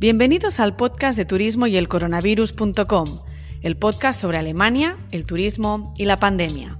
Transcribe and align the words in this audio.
Bienvenidos 0.00 0.60
al 0.60 0.76
podcast 0.76 1.18
de 1.18 1.26
turismo 1.26 1.66
y 1.66 1.76
el 1.76 1.86
coronavirus.com, 1.86 3.20
el 3.60 3.76
podcast 3.76 4.18
sobre 4.18 4.38
Alemania, 4.38 4.96
el 5.10 5.26
turismo 5.26 5.92
y 5.98 6.06
la 6.06 6.18
pandemia. 6.18 6.78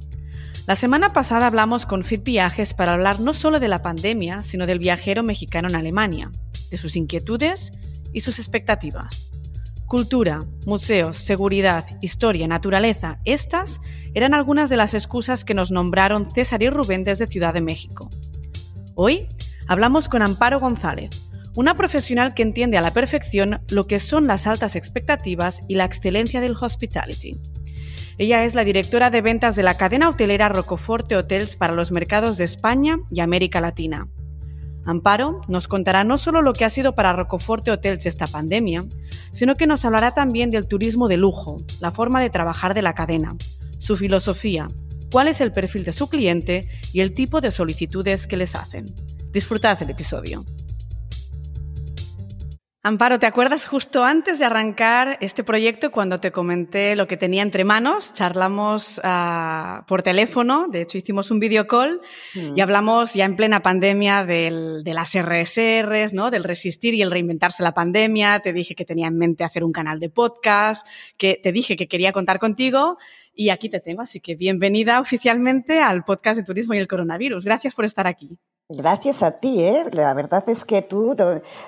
La 0.66 0.75
semana 0.75 1.12
pasada 1.12 1.46
hablamos 1.46 1.85
con 1.85 2.03
Fit 2.03 2.25
Viajes 2.25 2.72
para 2.72 2.95
hablar 2.95 3.21
no 3.21 3.35
solo 3.35 3.61
de 3.61 3.69
la 3.69 3.83
pandemia, 3.83 4.43
sino 4.43 4.64
del 4.64 4.79
viajero 4.79 5.22
mexicano 5.22 5.69
en 5.69 5.75
Alemania, 5.75 6.30
de 6.71 6.79
sus 6.79 6.96
inquietudes 6.96 7.75
y 8.14 8.23
sus 8.23 8.38
expectativas. 8.38 9.29
Cultura, 9.84 10.46
museos, 10.64 11.18
seguridad, 11.18 11.84
historia, 12.00 12.48
naturaleza, 12.48 13.18
estas 13.27 13.82
eran 14.14 14.32
algunas 14.32 14.71
de 14.71 14.79
las 14.79 14.95
excusas 14.95 15.45
que 15.45 15.52
nos 15.52 15.71
nombraron 15.71 16.32
César 16.32 16.62
y 16.62 16.71
Rubén 16.71 17.05
desde 17.05 17.27
Ciudad 17.27 17.52
de 17.52 17.61
México. 17.61 18.09
Hoy 18.95 19.27
hablamos 19.66 20.09
con 20.09 20.23
Amparo 20.23 20.59
González, 20.59 21.30
una 21.55 21.75
profesional 21.75 22.35
que 22.35 22.43
entiende 22.43 22.79
a 22.79 22.80
la 22.80 22.93
perfección 22.93 23.61
lo 23.69 23.87
que 23.87 23.98
son 23.98 24.27
las 24.27 24.47
altas 24.47 24.77
expectativas 24.77 25.61
y 25.69 25.74
la 25.74 25.84
excelencia 25.84 26.41
del 26.41 26.57
hospitality. 26.61 27.37
Ella 28.19 28.45
es 28.45 28.55
la 28.55 28.65
directora 28.65 29.11
de 29.11 29.23
ventas 29.23 29.57
de 29.57 29.62
la 29.62 29.77
cadena 29.77 30.09
hotelera 30.09 30.48
Rocoforte 30.48 31.16
Hotels 31.16 31.57
para 31.57 31.73
los 31.73 31.91
mercados 31.91 32.37
de 32.37 32.45
España 32.45 32.98
y 33.10 33.21
América 33.21 33.60
Latina. 33.60 34.09
Amparo 34.84 35.41
nos 35.48 35.69
contará 35.69 36.05
no 36.05 36.19
solo 36.19 36.43
lo 36.43 36.52
que 36.52 36.65
ha 36.65 36.71
sido 36.71 36.95
para 36.95 37.12
Rocoforte 37.12 37.71
Hotels 37.71 38.07
esta 38.07 38.27
pandemia, 38.27 38.87
sino 39.30 39.57
que 39.57 39.66
nos 39.66 39.85
hablará 39.85 40.12
también 40.12 40.51
del 40.51 40.66
turismo 40.66 41.09
de 41.09 41.16
lujo, 41.16 41.62
la 41.80 41.91
forma 41.91 42.21
de 42.21 42.30
trabajar 42.30 42.74
de 42.74 42.82
la 42.82 42.95
cadena, 42.95 43.37
su 43.79 43.96
filosofía, 43.96 44.69
cuál 45.10 45.29
es 45.29 45.41
el 45.41 45.52
perfil 45.52 45.85
de 45.85 45.93
su 45.93 46.09
cliente 46.09 46.69
y 46.93 47.01
el 47.01 47.15
tipo 47.15 47.41
de 47.41 47.51
solicitudes 47.51 48.27
que 48.27 48.37
les 48.37 48.55
hacen. 48.55 48.95
Disfrutad 49.32 49.82
el 49.82 49.91
episodio. 49.91 50.45
Amparo, 52.83 53.19
¿te 53.19 53.27
acuerdas 53.27 53.66
justo 53.66 54.05
antes 54.05 54.39
de 54.39 54.47
arrancar 54.47 55.19
este 55.21 55.45
proyecto 55.45 55.91
cuando 55.91 56.16
te 56.16 56.32
comenté 56.32 56.96
lo 56.96 57.07
que 57.07 57.18
tenía 57.18 57.43
entre 57.43 57.63
manos? 57.63 58.15
Charlamos 58.15 58.99
uh, 59.04 59.85
por 59.87 60.02
teléfono, 60.02 60.66
de 60.66 60.80
hecho 60.80 60.96
hicimos 60.96 61.30
un 61.30 61.41
video 61.41 61.66
call 61.66 62.01
mm. 62.35 62.57
y 62.57 62.60
hablamos 62.63 63.13
ya 63.13 63.27
en 63.27 63.37
plena 63.37 63.60
pandemia 63.60 64.25
del, 64.25 64.82
de 64.82 64.94
las 64.94 65.12
RSRs, 65.12 66.15
¿no? 66.15 66.31
del 66.31 66.43
resistir 66.43 66.94
y 66.94 67.03
el 67.03 67.10
reinventarse 67.10 67.62
la 67.62 67.75
pandemia. 67.75 68.41
Te 68.41 68.54
dije 68.54 68.75
que 68.75 68.87
tenía 68.87 69.09
en 69.09 69.19
mente 69.19 69.44
hacer 69.44 69.62
un 69.62 69.72
canal 69.72 70.00
de 70.00 70.09
podcast, 70.09 70.87
que 71.19 71.38
te 71.43 71.53
dije 71.53 71.76
que 71.76 71.87
quería 71.87 72.12
contar 72.12 72.38
contigo 72.38 72.97
y 73.34 73.50
aquí 73.50 73.69
te 73.69 73.81
tengo. 73.81 74.00
Así 74.00 74.21
que 74.21 74.37
bienvenida 74.37 75.00
oficialmente 75.00 75.81
al 75.81 76.03
podcast 76.03 76.38
de 76.38 76.47
turismo 76.47 76.72
y 76.72 76.78
el 76.78 76.88
coronavirus. 76.88 77.44
Gracias 77.44 77.75
por 77.75 77.84
estar 77.84 78.06
aquí. 78.06 78.38
Gracias 78.72 79.25
a 79.25 79.32
ti, 79.32 79.65
¿eh? 79.65 79.87
La 79.91 80.15
verdad 80.15 80.44
es 80.49 80.65
que 80.65 80.81
tú, 80.81 81.16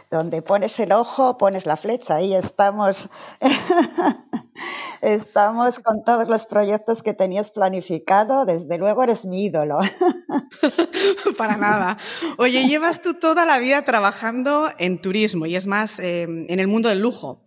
donde 0.09 0.41
pones 0.41 0.79
el 0.79 0.93
ojo, 0.93 1.37
pones 1.37 1.67
la 1.67 1.77
flecha. 1.77 2.15
Ahí 2.15 2.33
estamos, 2.33 3.09
estamos 5.03 5.81
con 5.81 6.05
todos 6.05 6.29
los 6.29 6.47
proyectos 6.47 7.03
que 7.03 7.13
tenías 7.13 7.51
planificado. 7.51 8.45
Desde 8.45 8.79
luego 8.79 9.03
eres 9.03 9.27
mi 9.27 9.47
ídolo. 9.47 9.81
Para 11.37 11.57
nada. 11.57 11.99
Oye, 12.39 12.69
llevas 12.69 13.03
tú 13.03 13.15
toda 13.15 13.45
la 13.47 13.59
vida 13.59 13.85
trabajando 13.85 14.71
en 14.79 15.01
turismo 15.01 15.47
y 15.47 15.57
es 15.57 15.67
más, 15.67 15.99
eh, 15.99 16.23
en 16.23 16.61
el 16.61 16.69
mundo 16.69 16.89
del 16.89 17.01
lujo. 17.01 17.43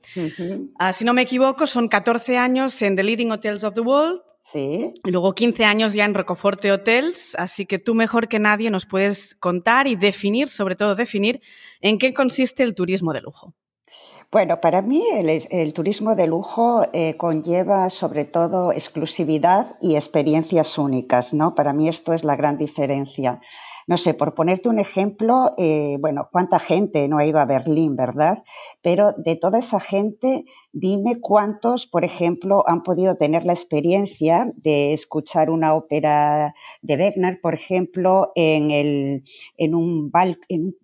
Ah, 0.77 0.91
si 0.91 1.05
no 1.05 1.13
me 1.13 1.21
equivoco, 1.21 1.65
son 1.65 1.87
14 1.87 2.37
años 2.37 2.81
en 2.81 2.97
The 2.97 3.03
Leading 3.03 3.31
Hotels 3.31 3.63
of 3.63 3.73
the 3.73 3.81
World 3.81 4.19
Sí. 4.51 4.93
Y 5.03 5.11
luego 5.11 5.33
15 5.33 5.65
años 5.65 5.93
ya 5.93 6.05
en 6.05 6.13
Rocoforte 6.13 6.71
Hotels, 6.71 7.35
así 7.37 7.65
que 7.65 7.79
tú 7.79 7.95
mejor 7.95 8.27
que 8.27 8.39
nadie 8.39 8.69
nos 8.69 8.85
puedes 8.85 9.35
contar 9.35 9.87
y 9.87 9.95
definir, 9.95 10.47
sobre 10.47 10.75
todo 10.75 10.95
definir, 10.95 11.41
en 11.81 11.97
qué 11.97 12.13
consiste 12.13 12.63
el 12.63 12.75
turismo 12.75 13.11
de 13.11 13.21
lujo. 13.21 13.53
Bueno, 14.31 14.59
para 14.59 14.81
mí 14.81 15.03
el, 15.13 15.73
turismo 15.73 16.15
de 16.15 16.27
lujo 16.27 16.85
eh, 16.93 17.15
conlleva 17.15 17.89
sobre 17.89 18.25
todo 18.25 18.71
exclusividad 18.71 19.77
y 19.81 19.95
experiencias 19.95 20.77
únicas, 20.77 21.33
¿no? 21.33 21.55
Para 21.55 21.73
mí 21.73 21.87
esto 21.87 22.13
es 22.13 22.23
la 22.23 22.35
gran 22.35 22.57
diferencia. 22.57 23.39
No 23.87 23.97
sé, 23.97 24.15
por 24.15 24.33
ponerte 24.33 24.67
un 24.67 24.79
ejemplo, 24.79 25.53
eh, 25.59 25.97
bueno, 25.99 26.29
cuánta 26.31 26.57
gente 26.57 27.07
no 27.07 27.19
ha 27.19 27.25
ido 27.25 27.37
a 27.37 27.45
Berlín, 27.45 27.95
¿verdad? 27.95 28.43
Pero 28.81 29.13
de 29.13 29.35
toda 29.35 29.59
esa 29.59 29.79
gente, 29.79 30.45
dime 30.73 31.19
cuántos, 31.21 31.85
por 31.85 32.03
ejemplo, 32.03 32.63
han 32.67 32.81
podido 32.81 33.15
tener 33.15 33.45
la 33.45 33.53
experiencia 33.53 34.51
de 34.55 34.93
escuchar 34.93 35.51
una 35.51 35.75
ópera 35.75 36.55
de 36.81 36.95
Wegner, 36.95 37.39
por 37.41 37.53
ejemplo, 37.53 38.31
en, 38.33 38.71
el, 38.71 39.23
en, 39.57 39.75
un, 39.75 40.11
en 40.49 40.61
un 40.61 40.75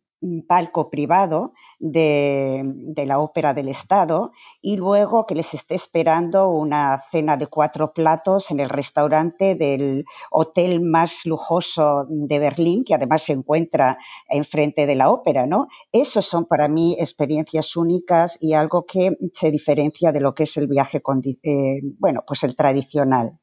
palco 0.48 0.90
privado 0.90 1.54
de, 1.80 2.64
la 3.06 3.20
Ópera 3.20 3.54
del 3.54 3.70
Estado 3.70 4.32
y 4.62 4.78
luego 4.78 5.26
que 5.26 5.36
les 5.36 5.54
esté 5.54 5.76
esperando 5.76 6.50
una 6.50 7.04
cena 7.12 7.38
de 7.38 7.48
cuatro 7.48 7.94
platos 7.94 8.52
en 8.52 8.60
el 8.60 8.70
restaurante 8.70 9.56
del 9.56 10.06
hotel 10.30 10.82
más 10.82 11.26
lujoso 11.26 12.06
de 12.08 12.40
Berlín, 12.40 12.84
que 12.84 12.94
además 12.94 13.24
se 13.24 13.34
encuentra 13.34 13.98
enfrente 14.30 14.86
de 14.86 14.96
la 14.96 15.10
ópera, 15.10 15.48
¿no? 15.48 15.68
Esos 15.92 16.26
son 16.26 16.46
para 16.46 16.68
mí 16.68 16.96
experiencias 17.00 17.76
únicas 17.76 18.38
y 18.40 18.54
algo 18.54 18.86
que 18.86 19.18
se 19.34 19.52
diferencia 19.52 20.12
de 20.12 20.22
lo 20.22 20.36
que 20.36 20.44
es 20.44 20.56
el 20.58 20.68
viaje, 20.68 21.02
eh, 21.44 21.82
bueno, 21.98 22.24
pues 22.26 22.44
el 22.44 22.56
tradicional 22.56 23.40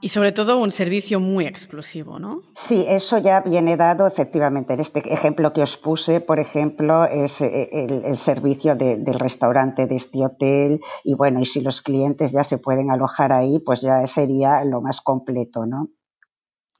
y 0.00 0.08
sobre 0.08 0.32
todo 0.32 0.58
un 0.58 0.70
servicio 0.70 1.20
muy 1.20 1.46
exclusivo, 1.46 2.18
¿no? 2.18 2.40
Sí, 2.54 2.84
eso 2.88 3.18
ya 3.18 3.40
viene 3.40 3.76
dado 3.76 4.06
efectivamente. 4.06 4.74
En 4.74 4.80
este 4.80 5.00
ejemplo 5.12 5.52
que 5.52 5.62
os 5.62 5.76
puse, 5.76 6.20
por 6.20 6.38
ejemplo, 6.38 7.04
es 7.04 7.40
eh, 7.40 7.68
el, 7.72 8.16
servicio 8.16 8.76
del 8.76 9.18
restaurante 9.18 9.86
de 9.86 9.96
este 9.96 10.24
hotel 10.24 10.80
y 11.04 11.14
bueno, 11.14 11.40
y 11.40 11.46
si 11.46 11.60
los 11.60 11.82
clientes 11.82 12.32
ya 12.32 12.44
se 12.44 12.58
pueden 12.58 12.90
alojar 12.90 13.32
ahí, 13.32 13.58
pues 13.58 13.80
ya 13.80 14.06
sería 14.06 14.64
lo 14.64 14.80
más 14.80 15.00
completo, 15.00 15.66
¿no? 15.66 15.88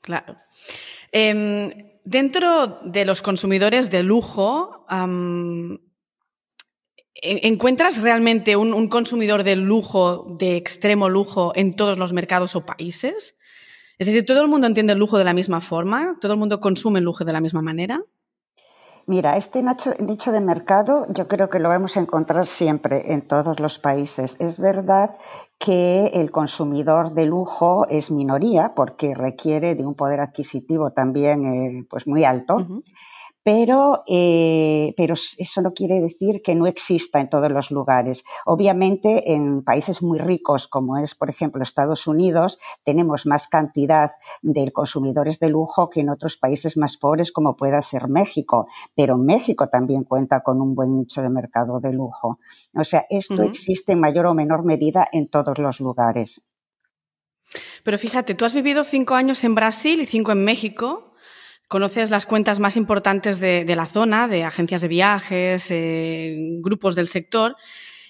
Claro. 0.00 0.36
Em, 1.12 1.70
dentro 2.04 2.78
de 2.84 3.04
los 3.04 3.22
consumidores 3.22 3.90
de 3.90 4.02
lujo, 4.02 4.84
¿Encuentras 7.22 8.00
realmente 8.00 8.56
un, 8.56 8.88
consumidor 8.88 9.42
de 9.42 9.56
lujo, 9.56 10.26
de 10.38 10.56
extremo 10.56 11.08
lujo, 11.08 11.52
en 11.54 11.74
todos 11.74 11.98
los 11.98 12.12
mercados 12.12 12.54
o 12.54 12.64
países? 12.64 13.36
Es 13.98 14.06
decir, 14.06 14.24
¿todo 14.24 14.40
el 14.40 14.48
mundo 14.48 14.66
entiende 14.66 14.92
el 14.92 14.98
lujo 14.98 15.18
de 15.18 15.24
la 15.24 15.34
misma 15.34 15.60
forma? 15.60 16.16
¿Todo 16.20 16.34
el 16.34 16.38
mundo 16.38 16.60
consume 16.60 17.00
el 17.00 17.04
lujo 17.04 17.24
de 17.24 17.32
la 17.32 17.40
misma 17.40 17.60
manera? 17.60 18.00
Mira, 19.06 19.38
este 19.38 19.62
nicho 19.62 20.32
de 20.32 20.40
mercado 20.40 21.06
yo 21.08 21.28
creo 21.28 21.48
que 21.48 21.58
lo 21.58 21.70
vamos 21.70 21.96
a 21.96 22.00
encontrar 22.00 22.46
siempre 22.46 23.14
en 23.14 23.22
todos 23.22 23.58
los 23.58 23.78
países. 23.78 24.36
Es 24.38 24.60
verdad 24.60 25.16
que 25.58 26.08
el 26.12 26.30
consumidor 26.30 27.14
de 27.14 27.24
lujo 27.24 27.86
es 27.88 28.10
minoría 28.10 28.74
porque 28.76 29.14
requiere 29.14 29.74
de 29.74 29.86
un 29.86 29.94
poder 29.94 30.20
adquisitivo 30.20 30.90
también 30.90 31.46
eh, 31.46 31.86
pues 31.88 32.06
muy 32.06 32.24
alto 32.24 32.82
pero, 33.43 34.03
eh, 34.06 34.93
pero 34.97 35.15
eso 35.15 35.62
no 35.62 35.72
quiere 35.72 36.00
decir 36.00 36.43
que 36.43 36.54
no 36.54 36.66
exista 36.66 37.21
en 37.21 37.31
todos 37.31 37.50
los 37.50 37.71
lugares. 37.71 38.25
Obviamente, 38.44 39.32
en 39.32 39.62
países 39.62 40.03
muy 40.03 40.19
ricos, 40.19 40.69
como 40.69 40.99
es, 40.99 41.15
por 41.15 41.31
ejemplo, 41.31 41.62
Estados 41.62 42.06
Unidos, 42.06 42.59
tenemos 42.84 43.27
más 43.27 43.48
cantidad 43.48 44.10
de 44.43 44.71
consumidores 44.72 45.38
de 45.38 45.48
lujo 45.48 45.88
que 45.88 46.00
en 46.00 46.10
otros 46.10 46.37
países 46.37 46.77
más 46.77 46.97
pobres, 46.98 47.32
como 47.32 47.56
pueda 47.56 47.81
ser 47.81 48.09
México. 48.09 48.66
Pero 48.94 49.16
México 49.16 49.69
también 49.69 50.04
cuenta 50.04 50.43
con 50.43 50.60
un 50.60 50.75
buen 50.75 50.97
nicho 50.97 51.22
de 51.22 51.31
mercado 51.31 51.81
de 51.81 51.93
lujo. 51.93 52.38
O 52.75 52.84
sea, 52.84 53.06
esto 53.09 53.43
existe 53.43 53.93
en 53.93 54.00
mayor 54.00 54.27
o 54.27 54.34
menor 54.34 54.65
medida 54.65 55.09
en 55.12 55.28
todos 55.28 55.59
los 55.59 55.81
lugares. 55.81 56.43
Pero 57.82 57.98
fíjate, 57.98 58.34
tú 58.34 58.44
has 58.44 58.54
vivido 58.54 58.84
cinco 58.84 59.15
años 59.15 59.43
en 59.44 59.54
Brasil 59.54 60.00
y 60.00 60.06
cinco 60.06 60.32
en 60.32 60.44
México 60.44 61.09
conoces 61.68 62.10
las 62.10 62.26
cuentas 62.26 62.60
más 62.60 62.76
importantes 62.76 63.38
de, 63.38 63.64
la 63.76 63.86
zona, 63.86 64.26
de 64.26 64.42
agencias 64.42 64.80
de 64.80 64.88
viajes, 64.88 65.70
eh, 65.70 66.36
grupos 66.60 66.94
del 66.94 67.09
sector, 67.09 67.56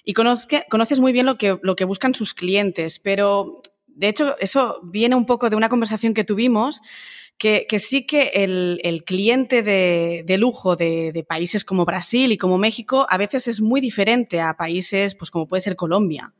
y 0.05 0.14
conoces 0.14 1.00
muy 1.00 1.12
bien 1.12 1.26
lo 1.26 1.37
que, 1.37 1.84
buscan 1.84 2.14
sus 2.14 2.32
clientes, 2.32 2.99
pero 3.00 3.60
de 3.87 4.08
hecho 4.08 4.38
eso 4.38 4.81
viene 4.84 5.16
un 5.16 5.26
poco 5.26 5.50
de 5.50 5.56
una 5.56 5.69
conversación 5.69 6.14
que 6.14 6.25
tuvimos, 6.25 6.81
que, 7.37 7.66
sí 7.78 8.06
que 8.06 8.31
el, 8.34 9.02
cliente 9.05 9.62
de, 9.62 10.38
lujo 10.38 10.76
de, 10.76 11.26
países 11.28 11.64
como 11.64 11.84
Brasil 11.84 12.32
y 12.32 12.38
como 12.38 12.58
México 12.58 13.06
a 13.11 13.19
veces 13.19 13.49
es 13.49 13.61
muy 13.61 13.81
diferente 13.81 14.40
a 14.40 14.56
países 14.56 15.14
pues, 15.14 15.31
como 15.31 15.46
puede 15.46 15.61
ser 15.61 15.76
Colombia. 15.76 16.32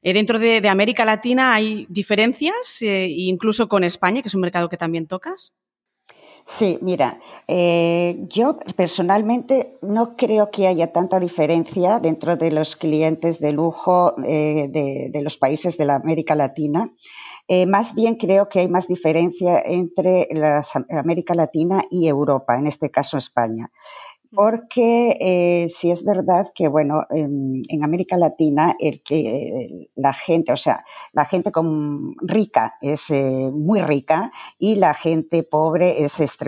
Eh, 0.00 0.12
dentro 0.14 0.38
de, 0.38 0.66
América 0.68 1.04
Latina 1.04 1.54
hay 1.54 1.86
diferencias, 1.88 2.80
eh, 2.82 3.08
incluso 3.08 3.68
con 3.68 3.84
España, 3.84 4.22
que 4.22 4.28
es 4.28 4.34
un 4.34 4.40
mercado 4.40 4.68
que 4.68 4.76
también 4.76 5.06
tocas. 5.06 5.52
Sí, 6.44 6.78
mira, 6.82 7.20
eh, 7.46 8.26
yo 8.28 8.58
personalmente 8.76 9.78
no 9.80 10.16
creo 10.16 10.50
que 10.50 10.66
haya 10.66 10.92
tanta 10.92 11.20
diferencia 11.20 12.00
dentro 12.00 12.36
de 12.36 12.50
los 12.50 12.76
clientes 12.76 13.38
de 13.38 13.52
lujo 13.52 14.14
eh, 14.24 14.68
de, 14.68 15.22
los 15.22 15.36
países 15.36 15.78
de 15.78 15.86
la 15.86 15.94
América 15.94 16.34
Latina. 16.34 16.92
Eh, 17.48 17.66
más 17.66 17.94
bien 17.94 18.16
creo 18.16 18.48
que 18.48 18.60
hay 18.60 18.68
más 18.68 18.88
diferencia 18.88 19.60
entre 19.64 20.28
la 20.32 20.62
América 20.90 21.34
Latina 21.34 21.84
y 21.90 22.08
Europa, 22.08 22.56
en 22.56 22.66
este 22.66 22.90
caso 22.90 23.18
España. 23.18 23.70
Porque 24.34 25.16
eh, 25.20 25.68
sí 25.68 25.90
es 25.90 26.04
verdad 26.04 26.48
que, 26.54 26.68
bueno, 26.68 27.04
en, 27.10 27.62
América 27.82 28.16
Latina 28.16 28.74
el 28.78 29.02
que 29.02 29.88
la 29.94 30.12
gente, 30.12 30.52
o 30.52 30.56
sea, 30.56 30.84
la 31.12 31.24
gente 31.24 31.52
con, 31.52 32.14
rica 32.22 32.76
es 32.80 33.10
eh, 33.10 33.50
muy 33.52 33.82
rica 33.82 34.30
y 34.58 34.76
la 34.76 34.94
gente 34.94 35.42
pobre 35.42 36.04
es, 36.04 36.20
es 36.20 36.38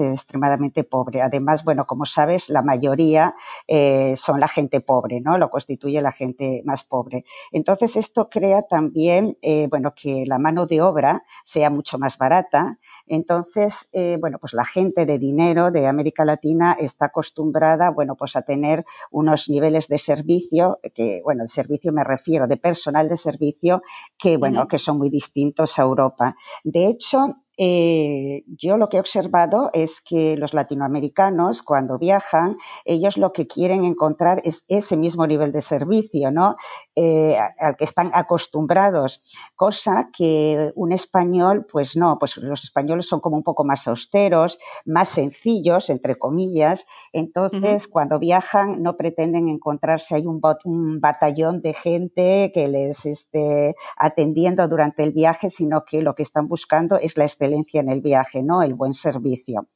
extremadamente 0.00 0.84
pobre. 0.84 1.22
Además, 1.22 1.64
bueno, 1.64 1.86
como 1.86 2.06
sabes, 2.06 2.48
la 2.48 2.62
mayoría 2.62 3.34
eh, 3.68 4.14
son 4.16 4.40
la 4.40 4.48
gente 4.48 4.80
pobre, 4.80 5.20
¿no? 5.20 5.38
Lo 5.38 5.50
constituye 5.50 6.00
la 6.02 6.12
gente 6.12 6.62
más 6.64 6.82
pobre. 6.82 7.24
Entonces, 7.52 7.96
esto 7.96 8.28
crea 8.28 8.62
también, 8.62 9.36
bueno, 9.68 9.94
que 9.94 10.24
la 10.26 10.38
mano 10.38 10.66
de 10.66 10.80
obra 10.82 11.24
sea 11.44 11.70
mucho 11.70 11.98
más 11.98 12.18
barata 12.18 12.78
entonces, 13.06 13.88
eh, 13.92 14.16
bueno, 14.20 14.38
pues 14.38 14.54
la 14.54 14.64
gente 14.64 15.06
de 15.06 15.18
dinero 15.18 15.70
de 15.70 15.86
América 15.86 16.24
Latina 16.24 16.76
está 16.78 17.06
acostumbrada, 17.06 17.90
bueno, 17.90 18.16
pues 18.16 18.36
a 18.36 18.42
tener 18.42 18.84
unos 19.10 19.48
niveles 19.48 19.88
de 19.88 19.98
servicio, 19.98 20.78
que, 20.94 21.20
bueno, 21.24 21.42
el 21.42 21.48
servicio 21.48 21.92
me 21.92 22.04
refiero, 22.04 22.46
de 22.46 22.56
personal 22.56 23.08
de 23.08 23.16
servicio, 23.16 23.82
que, 24.18 24.36
bueno, 24.36 24.66
que 24.68 24.78
son 24.78 24.98
muy 24.98 25.10
distintos 25.10 25.78
a 25.78 25.82
Europa. 25.82 26.36
De 26.62 26.86
hecho, 26.86 27.34
eh, 27.56 28.44
yo 28.46 28.76
lo 28.76 28.88
que 28.88 28.96
he 28.96 29.00
observado 29.00 29.70
es 29.72 30.00
que 30.00 30.36
los 30.36 30.54
latinoamericanos, 30.54 31.62
cuando 31.62 31.98
viajan, 31.98 32.56
ellos 32.84 33.16
lo 33.16 33.32
que 33.32 33.46
quieren 33.46 33.84
encontrar 33.84 34.40
es 34.44 34.64
ese 34.68 34.96
mismo 34.96 35.26
nivel 35.26 35.52
de 35.52 35.62
servicio, 35.62 36.30
¿no? 36.30 36.56
Eh, 36.96 37.36
al 37.58 37.76
que 37.76 37.84
están 37.84 38.10
acostumbrados, 38.14 39.22
cosa 39.54 40.10
que 40.16 40.72
un 40.74 40.92
español, 40.92 41.66
pues 41.70 41.96
no, 41.96 42.18
pues 42.18 42.36
los 42.38 42.64
españoles 42.64 43.06
son 43.06 43.20
como 43.20 43.36
un 43.36 43.42
poco 43.42 43.64
más 43.64 43.86
austeros, 43.86 44.58
más 44.84 45.08
sencillos, 45.08 45.90
entre 45.90 46.16
comillas. 46.16 46.86
Entonces, 47.12 47.88
cuando 47.88 48.18
viajan, 48.18 48.82
no 48.82 48.96
pretenden 48.96 49.48
encontrarse 49.48 50.14
ahí 50.14 50.26
un, 50.26 50.40
un, 50.64 51.00
batallón 51.00 51.60
de 51.60 51.74
gente 51.74 52.50
que 52.54 52.68
les 52.68 53.06
esté 53.06 53.74
atendiendo 53.96 54.66
durante 54.68 55.02
el 55.02 55.12
viaje, 55.12 55.50
sino 55.50 55.84
que 55.84 56.02
lo 56.02 56.14
que 56.14 56.22
están 56.22 56.48
buscando 56.48 56.96
es 56.96 57.16
la 57.16 57.24
excelencia 57.44 57.80
en 57.80 57.88
el 57.88 58.00
viaje, 58.00 58.42
¿no? 58.42 58.62
El 58.62 58.74
buen 58.74 58.94
servicio. 58.94 59.68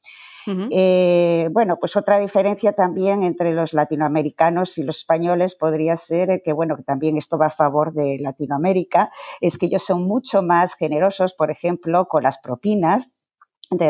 Eh, 0.71 1.47
bueno, 1.51 1.77
pues 1.79 1.95
otra 1.95 2.17
diferencia 2.17 2.73
también 2.73 3.21
entre 3.21 3.53
los 3.53 3.73
latinoamericanos 3.73 4.79
y 4.79 4.83
los 4.83 4.97
españoles 4.97 5.55
podría 5.55 5.95
ser 5.95 6.41
que, 6.43 6.53
bueno, 6.53 6.75
que 6.75 6.81
también 6.81 7.17
esto 7.17 7.37
va 7.37 7.47
a 7.47 7.51
favor 7.51 7.93
de 7.93 8.17
Latinoamérica, 8.19 9.11
es 9.41 9.59
que 9.59 9.67
ellos 9.67 9.83
son 9.83 10.07
mucho 10.07 10.41
más 10.41 10.73
generosos, 10.73 11.35
por 11.35 11.51
ejemplo, 11.51 12.07
con 12.07 12.23
las 12.23 12.39
propinas 12.39 13.09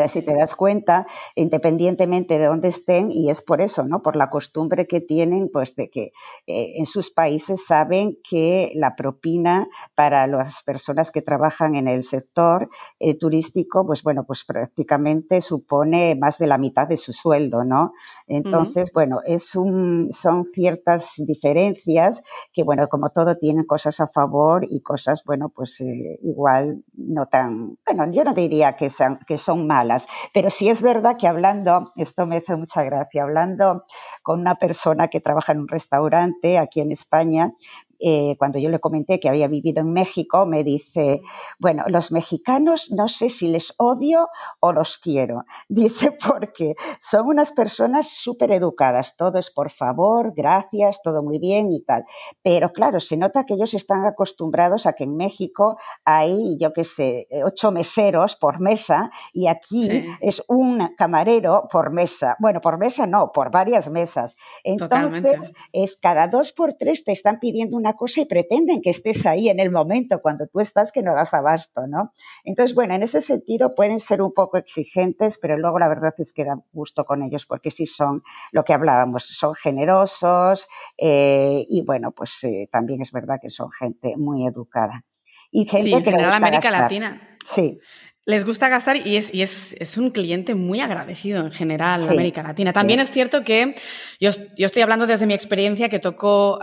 si 0.08 0.20
te 0.20 0.34
das 0.34 0.54
cuenta, 0.54 1.06
independientemente 1.34 2.38
de 2.38 2.46
dónde 2.46 2.68
estén, 2.68 3.10
y 3.10 3.30
es 3.30 3.40
por 3.40 3.62
eso, 3.62 3.84
¿no? 3.84 4.02
Por 4.02 4.14
la 4.14 4.28
costumbre 4.28 4.86
que 4.86 5.00
tienen, 5.00 5.48
pues 5.50 5.74
de 5.74 5.88
que 5.88 6.12
eh, 6.46 6.74
en 6.76 6.84
sus 6.84 7.10
países 7.10 7.64
saben 7.64 8.18
que 8.22 8.72
la 8.74 8.94
propina 8.94 9.68
para 9.94 10.26
las 10.26 10.62
personas 10.64 11.10
que 11.10 11.22
trabajan 11.22 11.76
en 11.76 11.88
el 11.88 12.04
sector 12.04 12.68
eh, 12.98 13.16
turístico, 13.16 13.86
pues 13.86 14.02
bueno, 14.02 14.24
pues 14.26 14.44
prácticamente 14.44 15.40
supone 15.40 16.14
más 16.14 16.36
de 16.36 16.46
la 16.46 16.58
mitad 16.58 16.86
de 16.86 16.98
su 16.98 17.14
sueldo, 17.14 17.64
¿no? 17.64 17.92
Entonces, 18.26 18.92
bueno, 18.92 19.20
es 19.24 19.56
un, 19.56 20.12
son 20.12 20.44
ciertas 20.44 21.14
diferencias 21.16 22.22
que, 22.52 22.64
bueno, 22.64 22.86
como 22.88 23.10
todo 23.10 23.36
tienen 23.38 23.64
cosas 23.64 23.98
a 24.00 24.06
favor 24.06 24.66
y 24.68 24.82
cosas, 24.82 25.22
bueno, 25.24 25.48
pues 25.48 25.80
eh, 25.80 26.18
igual 26.20 26.84
no 26.92 27.26
tan, 27.26 27.78
bueno, 27.86 28.12
yo 28.12 28.24
no 28.24 28.34
diría 28.34 28.76
que, 28.76 28.90
sean, 28.90 29.18
que 29.26 29.38
son 29.38 29.69
malas. 29.74 30.06
Pero 30.34 30.50
sí 30.50 30.68
es 30.68 30.82
verdad 30.82 31.16
que 31.18 31.28
hablando, 31.28 31.92
esto 31.96 32.26
me 32.26 32.36
hace 32.38 32.56
mucha 32.56 32.82
gracia, 32.82 33.22
hablando 33.22 33.84
con 34.22 34.40
una 34.40 34.56
persona 34.56 35.08
que 35.08 35.20
trabaja 35.20 35.52
en 35.52 35.60
un 35.60 35.68
restaurante 35.68 36.58
aquí 36.58 36.80
en 36.80 36.90
España, 36.92 37.52
eh, 38.00 38.36
cuando 38.38 38.58
yo 38.58 38.70
le 38.70 38.80
comenté 38.80 39.20
que 39.20 39.28
había 39.28 39.48
vivido 39.48 39.82
en 39.82 39.92
México, 39.92 40.46
me 40.46 40.64
dice, 40.64 41.22
bueno, 41.58 41.84
los 41.88 42.12
mexicanos 42.12 42.90
no 42.90 43.08
sé 43.08 43.28
si 43.28 43.48
les 43.48 43.74
odio 43.78 44.28
o 44.60 44.72
los 44.72 44.98
quiero. 44.98 45.44
Dice, 45.68 46.12
porque 46.12 46.74
son 47.00 47.28
unas 47.28 47.52
personas 47.52 48.08
súper 48.08 48.52
educadas, 48.52 49.16
todo 49.16 49.38
es 49.38 49.50
por 49.50 49.70
favor, 49.70 50.32
gracias, 50.34 51.00
todo 51.02 51.22
muy 51.22 51.38
bien 51.38 51.70
y 51.70 51.80
tal. 51.80 52.04
Pero 52.42 52.72
claro, 52.72 53.00
se 53.00 53.16
nota 53.16 53.44
que 53.44 53.54
ellos 53.54 53.74
están 53.74 54.04
acostumbrados 54.04 54.86
a 54.86 54.94
que 54.94 55.04
en 55.04 55.16
México 55.16 55.78
hay, 56.04 56.56
yo 56.58 56.72
qué 56.72 56.84
sé, 56.84 57.28
ocho 57.44 57.70
meseros 57.70 58.36
por 58.36 58.60
mesa 58.60 59.10
y 59.32 59.46
aquí 59.46 60.06
es 60.20 60.42
un 60.48 60.94
camarero 60.96 61.68
por 61.70 61.90
mesa. 61.92 62.36
Bueno, 62.38 62.60
por 62.60 62.78
mesa 62.78 63.06
no, 63.06 63.32
por 63.32 63.50
varias 63.50 63.88
mesas. 63.88 64.36
Entonces, 64.64 65.52
es 65.72 65.96
cada 65.96 66.28
dos 66.28 66.52
por 66.52 66.74
tres 66.74 67.04
te 67.04 67.12
están 67.12 67.38
pidiendo 67.38 67.76
una 67.76 67.89
cosa 67.94 68.20
y 68.20 68.26
pretenden 68.26 68.80
que 68.82 68.90
estés 68.90 69.26
ahí 69.26 69.48
en 69.48 69.60
el 69.60 69.70
momento 69.70 70.20
cuando 70.20 70.46
tú 70.46 70.60
estás 70.60 70.92
que 70.92 71.02
no 71.02 71.14
das 71.14 71.34
abasto, 71.34 71.86
¿no? 71.86 72.12
Entonces, 72.44 72.74
bueno, 72.74 72.94
en 72.94 73.02
ese 73.02 73.20
sentido 73.20 73.74
pueden 73.74 74.00
ser 74.00 74.22
un 74.22 74.32
poco 74.32 74.58
exigentes, 74.58 75.38
pero 75.38 75.56
luego 75.58 75.78
la 75.78 75.88
verdad 75.88 76.14
es 76.18 76.32
que 76.32 76.44
da 76.44 76.58
gusto 76.72 77.04
con 77.04 77.22
ellos 77.22 77.46
porque 77.46 77.70
sí 77.70 77.86
son 77.86 78.22
lo 78.52 78.64
que 78.64 78.72
hablábamos, 78.72 79.24
son 79.24 79.54
generosos 79.54 80.68
eh, 80.96 81.64
y 81.68 81.82
bueno, 81.82 82.12
pues 82.12 82.42
eh, 82.44 82.68
también 82.70 83.02
es 83.02 83.12
verdad 83.12 83.38
que 83.40 83.50
son 83.50 83.70
gente 83.70 84.16
muy 84.16 84.46
educada. 84.46 85.04
Y 85.50 85.66
gente 85.66 85.90
sí, 85.90 86.02
que 86.02 86.10
en 86.10 86.24
América 86.24 86.70
Latina. 86.70 87.36
Sí. 87.44 87.80
Les 88.30 88.44
gusta 88.44 88.68
gastar 88.68 89.04
y 89.04 89.16
es, 89.16 89.34
y 89.34 89.42
es, 89.42 89.74
es 89.80 89.98
un 89.98 90.10
cliente 90.10 90.54
muy 90.54 90.78
agradecido 90.78 91.44
en 91.44 91.50
general 91.50 92.02
en 92.04 92.10
América 92.10 92.44
Latina. 92.44 92.72
También 92.72 93.00
es 93.00 93.10
cierto 93.10 93.42
que 93.42 93.74
yo, 94.20 94.30
yo, 94.56 94.66
estoy 94.66 94.82
hablando 94.82 95.08
desde 95.08 95.26
mi 95.26 95.34
experiencia 95.34 95.88
que 95.88 95.98
toco 95.98 96.60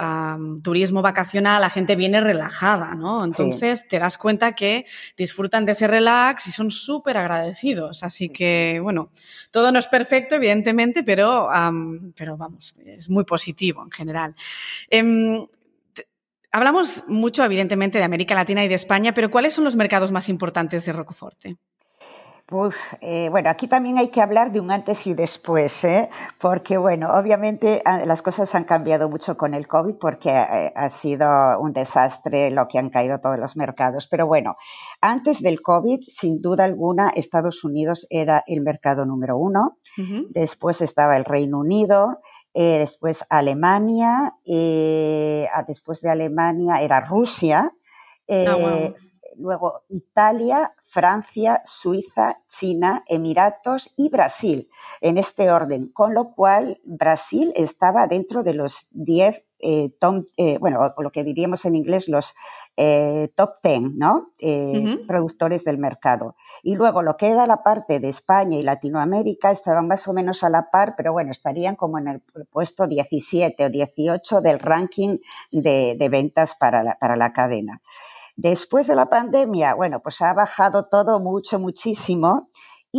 turismo 0.63 1.01
vacacional, 1.01 1.59
la 1.59 1.69
gente 1.69 1.97
viene 1.97 2.21
relajada, 2.21 2.95
¿no? 2.95 3.21
Entonces 3.21 3.85
te 3.85 3.99
das 3.99 4.17
cuenta 4.17 4.53
que 4.53 4.85
disfrutan 5.17 5.65
de 5.65 5.73
ese 5.73 5.87
relax 5.87 6.47
y 6.47 6.51
son 6.51 6.71
súper 6.71 7.17
agradecidos. 7.17 8.01
Así 8.01 8.29
que, 8.29 8.79
bueno, 8.81 9.11
todo 9.51 9.69
no 9.73 9.79
es 9.79 9.87
perfecto, 9.87 10.35
evidentemente, 10.35 11.03
pero, 11.03 11.49
pero 12.15 12.37
vamos, 12.37 12.75
es 12.85 13.09
muy 13.09 13.25
positivo 13.25 13.83
en 13.83 13.91
general. 13.91 14.35
Em, 14.89 15.45
Hablamos 16.57 17.04
mucho, 17.07 17.44
evidentemente, 17.44 18.00
de 18.00 18.04
América 18.04 18.33
Latina 18.33 18.65
y 18.65 18.68
de 18.68 18.74
España, 18.74 19.13
pero 19.13 19.30
¿cuáles 19.30 19.54
son 19.54 19.63
los 19.63 19.75
mercados 19.75 20.12
más 20.12 20.27
importantes 20.27 20.88
de 20.88 20.92
Rocoforte? 20.92 21.56
Eh, 23.01 23.27
bueno, 23.30 23.50
aquí 23.50 23.68
también 23.68 23.98
hay 23.98 24.07
que 24.07 24.21
hablar 24.21 24.54
de 24.54 24.62
un 24.62 24.71
antes 24.71 25.06
y 25.06 25.13
después, 25.13 25.83
¿eh? 25.83 26.09
porque, 26.39 26.77
bueno, 26.77 27.13
obviamente 27.13 27.81
ah, 27.83 28.06
las 28.06 28.21
cosas 28.21 28.56
han 28.56 28.64
cambiado 28.64 29.09
mucho 29.09 29.35
con 29.35 29.54
el 29.54 29.68
COVID 29.68 29.95
porque 29.99 30.30
eh, 30.30 30.71
ha 30.73 30.90
sido 30.90 31.28
un 31.59 31.73
desastre 31.73 32.49
lo 32.49 32.69
que 32.69 32.80
han 32.80 32.90
caído 32.90 33.19
todos 33.19 33.37
los 33.37 33.57
mercados. 33.57 34.07
Pero 34.09 34.28
bueno, 34.28 34.56
antes 35.02 35.42
del 35.42 35.61
COVID, 35.61 35.99
sin 36.07 36.42
duda 36.42 36.64
alguna, 36.64 37.09
Estados 37.09 37.66
Unidos 37.66 38.07
era 38.09 38.44
el 38.47 38.61
mercado 38.61 39.06
número 39.06 39.37
uno, 39.37 39.78
después 40.30 40.81
estaba 40.81 41.18
el 41.18 41.26
Reino 41.26 41.59
Unido, 41.59 42.19
eh, 42.59 42.80
después 42.80 43.23
Alemania, 43.30 44.35
eh, 44.44 45.47
después 45.68 46.02
de 46.02 46.09
Alemania 46.09 46.81
era 46.81 47.02
Rusia, 47.02 47.71
ah, 47.71 47.76
eh, 48.28 48.95
luego 49.35 49.83
Italia, 49.90 50.73
Francia, 50.80 51.61
Suiza, 51.66 52.42
China, 52.47 53.04
Emiratos 53.06 53.94
y 53.95 54.09
Brasil, 54.09 54.69
en 55.02 55.19
este 55.19 55.52
orden, 55.52 55.90
con 55.90 56.16
lo 56.16 56.33
cual 56.33 56.81
Brasil 56.83 57.54
estaba 57.56 58.07
dentro 58.07 58.42
de 58.42 58.56
los 58.56 58.87
10 58.90 59.45
eh, 59.59 59.92
eh, 60.37 60.57
bueno, 60.59 60.80
lo 60.97 61.11
que 61.11 61.23
diríamos 61.23 61.66
en 61.66 61.76
inglés 61.76 62.07
los 62.07 62.35
eh, 62.76 63.30
top 63.35 63.56
10, 63.64 63.95
¿no? 63.95 64.31
Productores 65.07 65.64
del 65.64 65.78
mercado. 65.78 66.35
Y 66.61 66.76
luego 66.76 67.02
lo 67.02 67.18
que 67.18 67.28
era 67.28 67.47
la 67.47 67.64
parte 67.64 67.99
de 67.99 68.09
España 68.09 68.57
y 68.57 68.64
Latinoamérica 68.64 69.52
estaban 69.52 69.87
más 69.87 70.07
o 70.07 70.14
menos 70.14 70.44
a 70.44 70.49
la 70.49 70.69
par, 70.69 70.94
pero 70.95 71.11
bueno, 71.11 71.31
estarían 71.31 71.76
como 71.76 71.97
en 71.97 72.07
el 72.07 72.21
puesto 72.52 72.87
17 72.87 73.66
o 73.66 73.69
18 73.69 74.42
del 74.42 74.59
ranking 74.59 75.18
de, 75.52 76.07
ventas 76.09 76.56
para 76.56 76.97
para 76.99 77.16
la 77.16 77.33
cadena. 77.33 77.81
Después 78.35 78.85
de 78.85 78.95
la 78.95 79.09
pandemia, 79.09 79.73
bueno, 79.73 79.99
pues 80.02 80.21
ha 80.21 80.31
bajado 80.33 80.85
todo 80.85 81.19
mucho, 81.19 81.57
muchísimo 81.57 82.49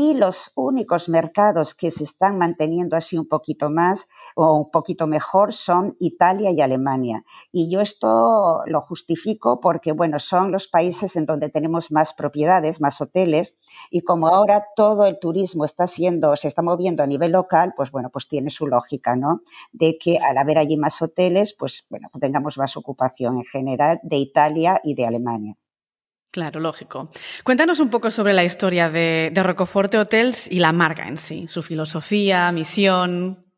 y 0.00 0.14
los 0.14 0.52
únicos 0.54 1.08
mercados 1.08 1.74
que 1.74 1.90
se 1.90 2.04
están 2.04 2.38
manteniendo 2.38 2.96
así 2.96 3.18
un 3.18 3.26
poquito 3.26 3.68
más 3.68 4.06
o 4.36 4.54
un 4.54 4.70
poquito 4.70 5.08
mejor 5.08 5.52
son 5.52 5.96
Italia 5.98 6.52
y 6.52 6.60
Alemania. 6.60 7.24
Y 7.50 7.68
yo 7.68 7.80
esto 7.80 8.60
lo 8.66 8.80
justifico 8.82 9.58
porque, 9.58 9.90
bueno, 9.90 10.20
son 10.20 10.52
los 10.52 10.68
países 10.68 11.16
en 11.16 11.26
donde 11.26 11.48
tenemos 11.48 11.90
más 11.90 12.14
propiedades, 12.14 12.80
más 12.80 13.00
hoteles, 13.00 13.56
y 13.90 14.02
como 14.02 14.28
ahora 14.28 14.66
todo 14.76 15.04
el 15.04 15.18
turismo 15.18 15.64
está 15.64 15.88
siendo, 15.88 16.36
se 16.36 16.46
está 16.46 16.62
moviendo 16.62 17.02
a 17.02 17.06
nivel 17.08 17.32
local, 17.32 17.74
pues 17.76 17.90
bueno, 17.90 18.08
pues 18.10 18.28
tiene 18.28 18.50
su 18.50 18.68
lógica, 18.68 19.16
¿no? 19.16 19.40
De 19.72 19.98
que 19.98 20.18
al 20.18 20.38
haber 20.38 20.58
allí 20.58 20.76
más 20.76 21.02
hoteles, 21.02 21.56
pues 21.58 21.88
bueno, 21.90 22.08
tengamos 22.20 22.56
más 22.56 22.76
ocupación 22.76 23.38
en 23.38 23.44
general 23.46 23.98
de 24.04 24.18
Italia 24.18 24.80
y 24.84 24.94
de 24.94 25.06
Alemania. 25.06 25.56
Claro, 26.30 26.60
lógico. 26.60 27.08
Cuéntanos 27.42 27.80
un 27.80 27.88
poco 27.88 28.10
sobre 28.10 28.34
la 28.34 28.44
historia 28.44 28.90
de, 28.90 29.30
de 29.32 29.42
Rocoforte 29.42 29.98
Hotels 29.98 30.50
y 30.50 30.60
la 30.60 30.72
marca 30.72 31.08
en 31.08 31.16
sí, 31.16 31.48
su 31.48 31.62
filosofía, 31.62 32.52
misión. 32.52 33.48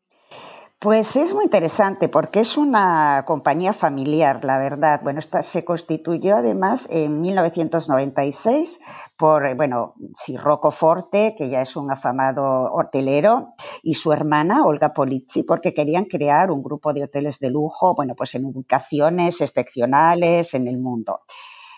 Pues 0.81 1.15
es 1.15 1.31
muy 1.35 1.43
interesante 1.43 2.09
porque 2.09 2.39
es 2.39 2.57
una 2.57 3.23
compañía 3.27 3.71
familiar, 3.71 4.43
la 4.43 4.57
verdad. 4.57 4.99
Bueno, 5.03 5.19
esta 5.19 5.43
se 5.43 5.63
constituyó 5.63 6.37
además 6.37 6.87
en 6.89 7.21
1996 7.21 8.79
por, 9.15 9.55
bueno, 9.55 9.93
Rocco 10.39 10.71
Forte, 10.71 11.35
que 11.37 11.51
ya 11.51 11.61
es 11.61 11.75
un 11.75 11.91
afamado 11.91 12.73
hotelero, 12.73 13.53
y 13.83 13.93
su 13.93 14.11
hermana, 14.11 14.65
Olga 14.65 14.91
Polizzi, 14.91 15.43
porque 15.43 15.75
querían 15.75 16.05
crear 16.05 16.49
un 16.49 16.63
grupo 16.63 16.93
de 16.93 17.03
hoteles 17.03 17.37
de 17.37 17.51
lujo, 17.51 17.93
bueno, 17.93 18.15
pues 18.15 18.33
en 18.33 18.45
ubicaciones 18.45 19.39
excepcionales 19.39 20.55
en 20.55 20.67
el 20.67 20.79
mundo. 20.79 21.19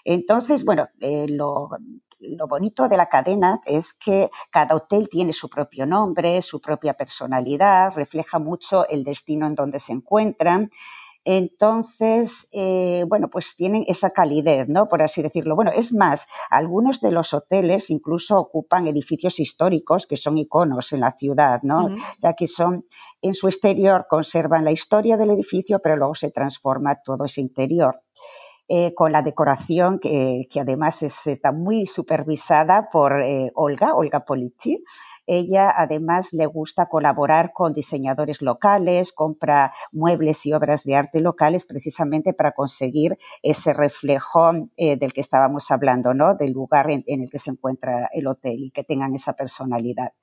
Entonces, 0.03 0.65
bueno, 0.65 0.87
eh, 0.99 1.27
lo, 1.29 1.69
lo 2.19 2.47
bonito 2.47 2.87
de 2.87 2.97
la 2.97 3.07
cadena 3.07 3.61
es 3.65 3.93
que 3.93 4.29
cada 4.51 4.75
hotel 4.75 5.09
tiene 5.09 5.33
su 5.33 5.49
propio 5.49 5.85
nombre, 5.85 6.41
su 6.41 6.61
propia 6.61 6.93
personalidad, 6.93 7.93
refleja 7.95 8.39
mucho 8.39 8.87
el 8.87 9.03
destino 9.03 9.45
en 9.47 9.55
donde 9.55 9.79
se 9.79 9.93
encuentran. 9.93 10.69
Entonces, 11.25 12.49
eh, 12.51 13.05
bueno, 13.07 13.29
pues 13.29 13.55
tienen 13.55 13.85
esa 13.87 14.09
calidez, 14.09 14.67
¿no? 14.67 14.89
Por 14.89 15.01
así 15.01 15.21
decirlo. 15.21 15.55
Bueno, 15.55 15.71
es 15.73 15.93
más, 15.93 16.27
algunos 16.49 16.99
de 16.99 17.11
los 17.11 17.33
hoteles 17.33 17.89
incluso 17.89 18.37
ocupan 18.37 18.87
edificios 18.87 19.39
históricos 19.39 20.05
que 20.05 20.17
son 20.17 20.37
iconos 20.37 20.91
en 20.91 20.99
la 20.99 21.13
ciudad, 21.13 21.61
¿no? 21.63 21.87
Ya 22.21 22.33
que 22.33 22.47
son, 22.47 22.85
en 23.21 23.35
su 23.35 23.47
exterior 23.47 24.05
conservan 24.09 24.65
la 24.65 24.71
historia 24.71 25.15
del 25.15 25.31
edificio, 25.31 25.79
pero 25.81 25.95
luego 25.95 26.15
se 26.15 26.29
transforma 26.29 27.01
todo 27.01 27.23
ese 27.23 27.39
interior. 27.39 28.01
Eh, 28.75 28.95
con 28.95 29.11
la 29.11 29.21
decoración 29.21 29.99
que, 29.99 30.47
además 30.59 31.03
está 31.03 31.51
muy 31.51 31.85
supervisada 31.85 32.89
por 32.89 33.21
eh, 33.21 33.51
Olga, 33.53 33.93
Olga 33.93 34.25
Polizzi. 34.25 34.83
Ella 35.27 35.71
además 35.77 36.33
le 36.33 36.47
gusta 36.47 36.87
colaborar 36.87 37.51
con 37.53 37.75
diseñadores 37.75 38.41
locales, 38.41 39.13
compra 39.13 39.73
muebles 39.91 40.43
y 40.47 40.53
obras 40.53 40.85
de 40.85 40.95
arte 40.95 41.21
locales 41.21 41.67
precisamente 41.67 42.33
para 42.33 42.53
conseguir 42.53 43.19
ese 43.43 43.73
reflejo 43.73 44.53
eh, 44.75 44.97
del 44.97 45.13
que 45.13 45.21
estábamos 45.21 45.69
hablando, 45.69 46.15
¿no? 46.15 46.33
Del 46.33 46.51
lugar 46.51 46.89
en, 46.89 47.03
el 47.05 47.29
que 47.29 47.37
se 47.37 47.51
encuentra 47.51 48.09
el 48.11 48.25
hotel 48.25 48.57
y 48.57 48.71
que 48.71 48.83
tengan 48.83 49.13
esa 49.13 49.33
personalidad. 49.33 50.13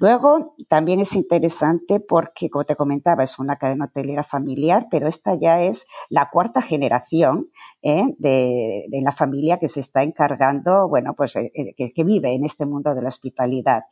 Luego, 0.00 0.56
también 0.70 1.00
es 1.00 1.14
interesante 1.14 2.00
porque, 2.00 2.48
como 2.48 2.64
te 2.64 2.74
comentaba, 2.74 3.22
es 3.22 3.38
una 3.38 3.56
cadena 3.56 3.84
hotelera 3.84 4.22
familiar, 4.22 4.86
pero 4.90 5.06
esta 5.06 5.34
ya 5.34 5.60
es 5.60 5.86
la 6.08 6.30
cuarta 6.30 6.62
generación 6.62 7.50
¿eh? 7.82 8.04
de, 8.16 8.88
la 9.02 9.12
familia 9.12 9.58
que 9.58 9.68
se 9.68 9.80
está 9.80 10.02
encargando, 10.02 10.88
bueno, 10.88 11.12
pues 11.14 11.36
eh, 11.36 11.52
eh, 11.54 11.92
que, 11.92 12.04
vive 12.04 12.32
en 12.32 12.46
este 12.46 12.64
mundo 12.64 12.94
de 12.94 13.02
la 13.02 13.08
hospitalidad. 13.08 13.82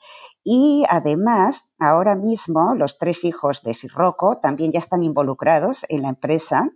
Y 0.45 0.85
además, 0.89 1.67
ahora 1.79 2.15
mismo, 2.15 2.75
los 2.75 2.97
tres 2.97 3.25
hijos 3.25 3.63
de 3.63 3.75
Sirroco 3.75 4.39
también 4.39 4.73
ya 4.73 4.79
están 4.79 5.03
involucrados 5.03 5.85
en 5.89 6.03
la 6.03 6.09
empresa. 6.09 6.71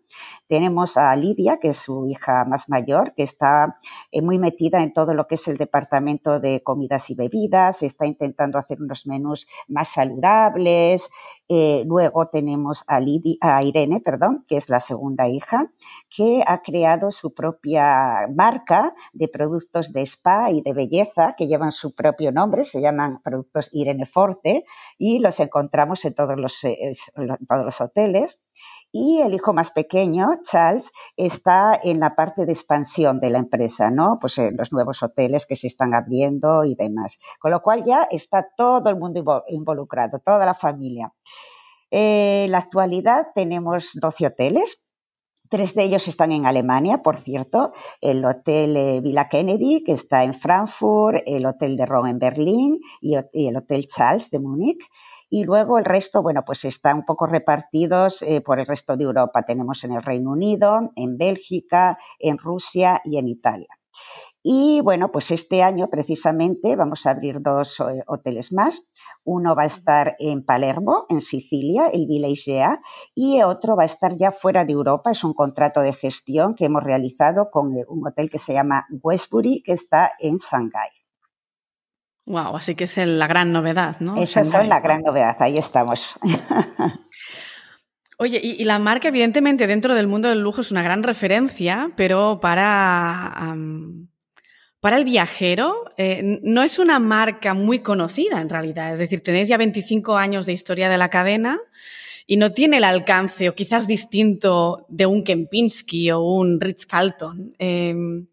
Tenemos 0.48 0.96
a 0.96 1.14
Lidia, 1.16 1.58
que 1.58 1.68
es 1.68 1.78
su 1.78 2.06
hija 2.06 2.44
más 2.44 2.68
mayor, 2.68 3.14
que 3.14 3.22
está 3.22 3.76
muy 4.12 4.38
metida 4.38 4.82
en 4.82 4.92
todo 4.92 5.14
lo 5.14 5.26
que 5.26 5.36
es 5.36 5.48
el 5.48 5.56
departamento 5.56 6.38
de 6.38 6.62
comidas 6.62 7.08
y 7.08 7.14
bebidas, 7.14 7.82
está 7.82 8.06
intentando 8.06 8.58
hacer 8.58 8.82
unos 8.82 9.06
menús 9.06 9.46
más 9.68 9.88
saludables. 9.88 11.08
Eh, 11.54 11.84
luego 11.86 12.28
tenemos 12.28 12.82
a, 12.86 13.02
Irene, 13.02 14.00
perdón, 14.00 14.46
que 14.48 14.56
es 14.56 14.70
la 14.70 14.80
segunda 14.80 15.28
hija, 15.28 15.70
que 16.08 16.42
ha 16.46 16.62
creado 16.62 17.10
su 17.10 17.34
propia 17.34 18.26
marca 18.34 18.94
de 19.12 19.28
productos 19.28 19.92
de 19.92 20.00
spa 20.00 20.50
y 20.50 20.62
de 20.62 20.72
belleza 20.72 21.34
que 21.36 21.48
llevan 21.48 21.70
su 21.70 21.94
propio 21.94 22.32
nombre, 22.32 22.64
se 22.64 22.80
llaman 22.80 23.20
productos 23.22 23.68
Irene 23.72 24.06
Forte 24.06 24.64
y 24.96 25.18
los 25.18 25.40
encontramos 25.40 26.06
en 26.06 26.14
todos 26.14 26.38
los, 26.38 26.64
eh, 26.64 26.94
en 27.16 27.46
todos 27.46 27.66
los 27.66 27.80
hoteles. 27.82 28.40
Y 28.92 29.20
el 29.20 29.32
hijo 29.32 29.54
más 29.54 29.70
pequeño, 29.70 30.26
Charles, 30.44 30.92
está 31.16 31.80
en 31.82 31.98
la 31.98 32.14
parte 32.14 32.44
de 32.44 32.52
expansión 32.52 33.20
de 33.20 33.30
la 33.30 33.38
empresa, 33.38 33.90
¿no? 33.90 34.18
Pues 34.20 34.36
en 34.36 34.54
los 34.56 34.70
nuevos 34.70 35.02
hoteles 35.02 35.46
que 35.46 35.56
se 35.56 35.66
están 35.66 35.94
abriendo 35.94 36.64
y 36.64 36.74
demás. 36.74 37.18
Con 37.40 37.52
lo 37.52 37.62
cual 37.62 37.84
ya 37.84 38.06
está 38.10 38.46
todo 38.54 38.90
el 38.90 38.98
mundo 38.98 39.44
involucrado, 39.48 40.18
toda 40.18 40.44
la 40.44 40.54
familia. 40.54 41.12
Eh, 41.90 42.44
en 42.44 42.52
la 42.52 42.58
actualidad 42.58 43.28
tenemos 43.34 43.92
12 43.94 44.26
hoteles, 44.26 44.82
Tres 45.52 45.74
de 45.74 45.84
ellos 45.84 46.08
están 46.08 46.32
en 46.32 46.46
Alemania, 46.46 47.02
por 47.02 47.18
cierto, 47.18 47.74
el 48.00 48.24
Hotel 48.24 48.74
eh, 48.74 49.00
Villa 49.02 49.28
Kennedy, 49.28 49.84
que 49.84 49.92
está 49.92 50.24
en 50.24 50.32
Frankfurt, 50.32 51.18
el 51.26 51.44
Hotel 51.44 51.76
de 51.76 51.84
Rome 51.84 52.08
en 52.08 52.18
Berlín 52.18 52.80
y, 53.02 53.16
el 53.16 53.56
Hotel 53.58 53.86
Charles 53.86 54.30
de 54.30 54.38
Múnich. 54.38 54.82
Y 55.34 55.44
luego 55.44 55.78
el 55.78 55.86
resto, 55.86 56.20
bueno, 56.20 56.42
pues 56.44 56.66
están 56.66 56.98
un 56.98 57.04
poco 57.06 57.26
repartidos 57.26 58.20
eh, 58.20 58.42
por 58.42 58.60
el 58.60 58.66
resto 58.66 58.98
de 58.98 59.04
Europa. 59.04 59.44
Tenemos 59.44 59.82
en 59.82 59.92
el 59.92 60.02
Reino 60.02 60.32
Unido, 60.32 60.90
en 60.94 61.16
Bélgica, 61.16 61.96
en 62.18 62.36
Rusia 62.36 63.00
y 63.02 63.16
en 63.16 63.28
Italia. 63.28 63.68
Y 64.42 64.82
bueno, 64.82 65.10
pues 65.10 65.30
este 65.30 65.62
año 65.62 65.88
precisamente 65.88 66.76
vamos 66.76 67.06
a 67.06 67.12
abrir 67.12 67.40
dos 67.40 67.80
eh, 67.80 68.02
hoteles 68.08 68.52
más. 68.52 68.82
Uno 69.24 69.56
va 69.56 69.62
a 69.62 69.72
estar 69.74 70.16
en 70.18 70.44
Palermo, 70.44 71.06
en 71.08 71.22
Sicilia, 71.22 71.86
el 71.86 72.06
Villegea, 72.06 72.82
y 73.14 73.40
otro 73.40 73.74
va 73.74 73.84
a 73.84 73.86
estar 73.86 74.14
ya 74.18 74.32
fuera 74.32 74.66
de 74.66 74.74
Europa. 74.74 75.12
Es 75.12 75.24
un 75.24 75.32
contrato 75.32 75.80
de 75.80 75.94
gestión 75.94 76.54
que 76.54 76.66
hemos 76.66 76.84
realizado 76.84 77.48
con 77.50 77.74
eh, 77.78 77.86
un 77.88 78.06
hotel 78.06 78.28
que 78.28 78.38
se 78.38 78.52
llama 78.52 78.84
Westbury, 79.02 79.62
que 79.62 79.72
está 79.72 80.12
en 80.20 80.36
Shanghái. 80.36 81.01
Wow, 82.24 82.56
así 82.56 82.74
que 82.74 82.84
es 82.84 82.96
la 82.98 83.26
gran 83.26 83.52
novedad, 83.52 83.98
¿no? 84.00 84.20
Esa 84.22 84.40
es 84.40 84.52
la 84.52 84.80
gran 84.80 85.02
novedad, 85.02 85.36
ahí 85.40 85.54
estamos. 85.56 86.16
Oye, 88.18 88.40
y, 88.40 88.62
la 88.64 88.78
marca, 88.78 89.08
evidentemente, 89.08 89.66
dentro 89.66 89.96
del 89.96 90.06
mundo 90.06 90.28
del 90.28 90.40
lujo 90.40 90.60
es 90.60 90.70
una 90.70 90.84
gran 90.84 91.02
referencia, 91.02 91.90
pero 91.96 92.38
para, 92.40 93.56
para 94.78 94.96
el 94.96 95.04
viajero 95.04 95.90
eh, 95.96 96.38
no 96.44 96.62
es 96.62 96.78
una 96.78 97.00
marca 97.00 97.52
muy 97.54 97.80
conocida 97.80 98.40
en 98.40 98.48
realidad. 98.48 98.92
Es 98.92 99.00
decir, 99.00 99.22
tenéis 99.22 99.48
ya 99.48 99.56
25 99.56 100.16
años 100.16 100.46
de 100.46 100.52
historia 100.52 100.88
de 100.88 100.98
la 100.98 101.08
cadena 101.08 101.58
y 102.26 102.36
no 102.36 102.52
tiene 102.52 102.76
el 102.76 102.84
alcance, 102.84 103.48
o 103.48 103.56
quizás 103.56 103.88
distinto, 103.88 104.86
de 104.88 105.06
un 105.06 105.24
Kempinski 105.24 106.12
o 106.12 106.20
un 106.20 106.60
Ritz-Carlton. 106.60 107.56
Em, 107.58 108.28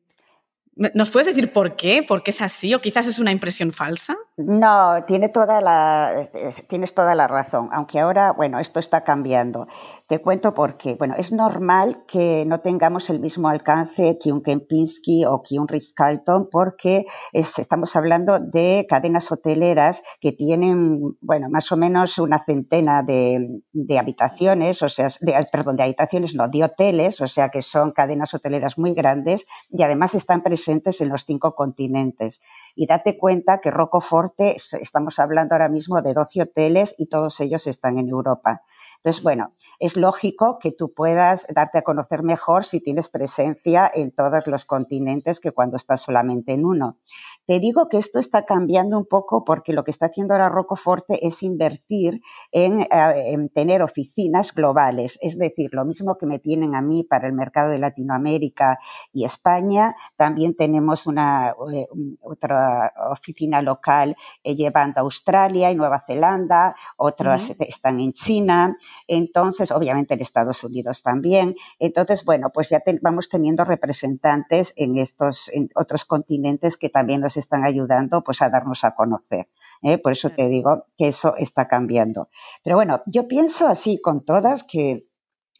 ¿Nos 0.93 1.11
puedes 1.11 1.27
decir 1.27 1.51
por 1.51 1.75
qué? 1.75 2.03
¿Por 2.07 2.23
qué 2.23 2.31
es 2.31 2.41
así? 2.41 2.73
¿O 2.73 2.79
quizás 2.79 3.05
es 3.05 3.19
una 3.19 3.33
impresión 3.33 3.73
falsa? 3.73 4.15
No, 4.37 5.03
tiene 5.05 5.27
toda 5.27 5.59
la, 5.59 6.29
tienes 6.69 6.93
toda 6.93 7.15
la 7.15 7.27
razón, 7.27 7.67
aunque 7.73 7.99
ahora, 7.99 8.31
bueno, 8.31 8.59
esto 8.59 8.79
está 8.79 9.03
cambiando. 9.03 9.67
Te 10.07 10.21
cuento 10.21 10.53
por 10.53 10.77
qué. 10.77 10.95
Bueno, 10.95 11.15
es 11.17 11.33
normal 11.33 12.05
que 12.07 12.45
no 12.47 12.61
tengamos 12.61 13.09
el 13.09 13.19
mismo 13.19 13.49
alcance 13.49 14.17
que 14.23 14.31
un 14.31 14.41
Kempinski 14.41 15.25
o 15.25 15.43
que 15.43 15.59
un 15.59 15.67
Ritz-Carlton 15.67 16.47
porque 16.49 17.05
estamos 17.33 17.97
hablando 17.97 18.39
de 18.39 18.85
cadenas 18.87 19.29
hoteleras 19.33 20.01
que 20.21 20.31
tienen, 20.31 21.17
bueno, 21.19 21.47
más 21.49 21.69
o 21.73 21.75
menos 21.75 22.17
una 22.19 22.39
centena 22.39 23.03
de, 23.03 23.63
de 23.73 23.99
habitaciones, 23.99 24.81
o 24.81 24.87
sea, 24.87 25.09
de, 25.19 25.35
perdón, 25.51 25.75
de 25.75 25.83
habitaciones, 25.83 26.35
no, 26.35 26.47
de 26.47 26.63
hoteles, 26.63 27.19
o 27.19 27.27
sea, 27.27 27.49
que 27.49 27.61
son 27.61 27.91
cadenas 27.91 28.33
hoteleras 28.33 28.77
muy 28.77 28.93
grandes 28.93 29.45
y 29.69 29.83
además 29.83 30.15
están 30.15 30.41
presentes 30.41 30.68
en 30.71 31.09
los 31.09 31.25
cinco 31.25 31.55
continentes. 31.55 32.41
Y 32.75 32.87
date 32.87 33.17
cuenta 33.17 33.59
que 33.59 33.71
Rocoforte, 33.71 34.55
estamos 34.55 35.19
hablando 35.19 35.55
ahora 35.55 35.69
mismo 35.69 36.01
de 36.01 36.13
12 36.13 36.43
hoteles 36.43 36.95
y 36.97 37.07
todos 37.07 37.39
ellos 37.39 37.67
están 37.67 37.97
en 37.97 38.09
Europa. 38.09 38.61
Entonces, 39.01 39.23
bueno, 39.23 39.53
es 39.79 39.95
lógico 39.95 40.59
que 40.59 40.73
tú 40.73 40.93
puedas 40.93 41.47
darte 41.53 41.77
a 41.77 41.83
conocer 41.83 42.21
mejor 42.21 42.65
si 42.65 42.81
tienes 42.81 43.07
presencia 43.07 43.89
en 43.93 44.11
todos 44.11 44.45
los 44.45 44.65
continentes 44.65 45.39
que 45.39 45.51
cuando 45.51 45.77
estás 45.77 46.01
solamente 46.01 46.51
en 46.51 46.65
uno. 46.65 46.97
Te 47.45 47.59
digo 47.59 47.87
que 47.87 47.97
esto 47.97 48.19
está 48.19 48.45
cambiando 48.45 48.97
un 48.97 49.05
poco 49.05 49.45
porque 49.45 49.71
lo 49.71 49.85
que 49.85 49.91
está 49.91 50.07
haciendo 50.07 50.33
ahora 50.33 50.49
Rocoforte 50.49 51.25
es 51.25 51.41
invertir 51.43 52.21
en, 52.51 52.81
eh, 52.81 53.49
tener 53.53 53.81
oficinas 53.81 54.53
globales. 54.53 55.17
Es 55.21 55.37
decir, 55.37 55.69
lo 55.71 55.85
mismo 55.85 56.17
que 56.17 56.25
me 56.25 56.39
tienen 56.39 56.75
a 56.75 56.81
mí 56.81 57.03
para 57.03 57.25
el 57.27 57.33
mercado 57.33 57.71
de 57.71 57.79
Latinoamérica 57.79 58.79
y 59.13 59.23
España, 59.23 59.95
también 60.17 60.55
tenemos 60.55 61.07
una 61.07 61.55
eh, 61.71 61.87
otra 62.21 62.93
oficina 63.11 63.61
local 63.61 64.17
eh, 64.43 64.55
llevando 64.55 64.99
a 64.99 65.03
Australia 65.03 65.71
y 65.71 65.75
Nueva 65.75 66.03
Zelanda, 66.05 66.75
otras 66.97 67.55
están 67.59 67.99
en 68.01 68.11
China, 68.11 68.75
entonces, 69.07 69.71
obviamente 69.71 70.13
en 70.13 70.21
Estados 70.21 70.63
Unidos 70.63 71.01
también. 71.01 71.55
Entonces, 71.79 72.23
bueno, 72.25 72.51
pues 72.53 72.69
ya 72.69 72.81
vamos 73.01 73.29
teniendo 73.29 73.65
representantes 73.65 74.73
en 74.75 74.97
estos 74.97 75.49
en 75.49 75.69
otros 75.75 76.05
continentes 76.05 76.77
que 76.77 76.89
también 76.89 77.21
nos 77.21 77.37
están 77.37 77.63
ayudando 77.63 78.23
pues 78.23 78.41
a 78.41 78.49
darnos 78.49 78.83
a 78.83 78.95
conocer. 78.95 79.47
¿eh? 79.81 79.97
Por 79.97 80.11
eso 80.11 80.29
te 80.29 80.47
digo 80.47 80.85
que 80.97 81.07
eso 81.07 81.35
está 81.37 81.67
cambiando. 81.67 82.29
Pero 82.63 82.75
bueno, 82.75 83.01
yo 83.05 83.27
pienso 83.27 83.67
así 83.67 83.99
con 84.01 84.23
todas 84.23 84.63
que 84.63 85.08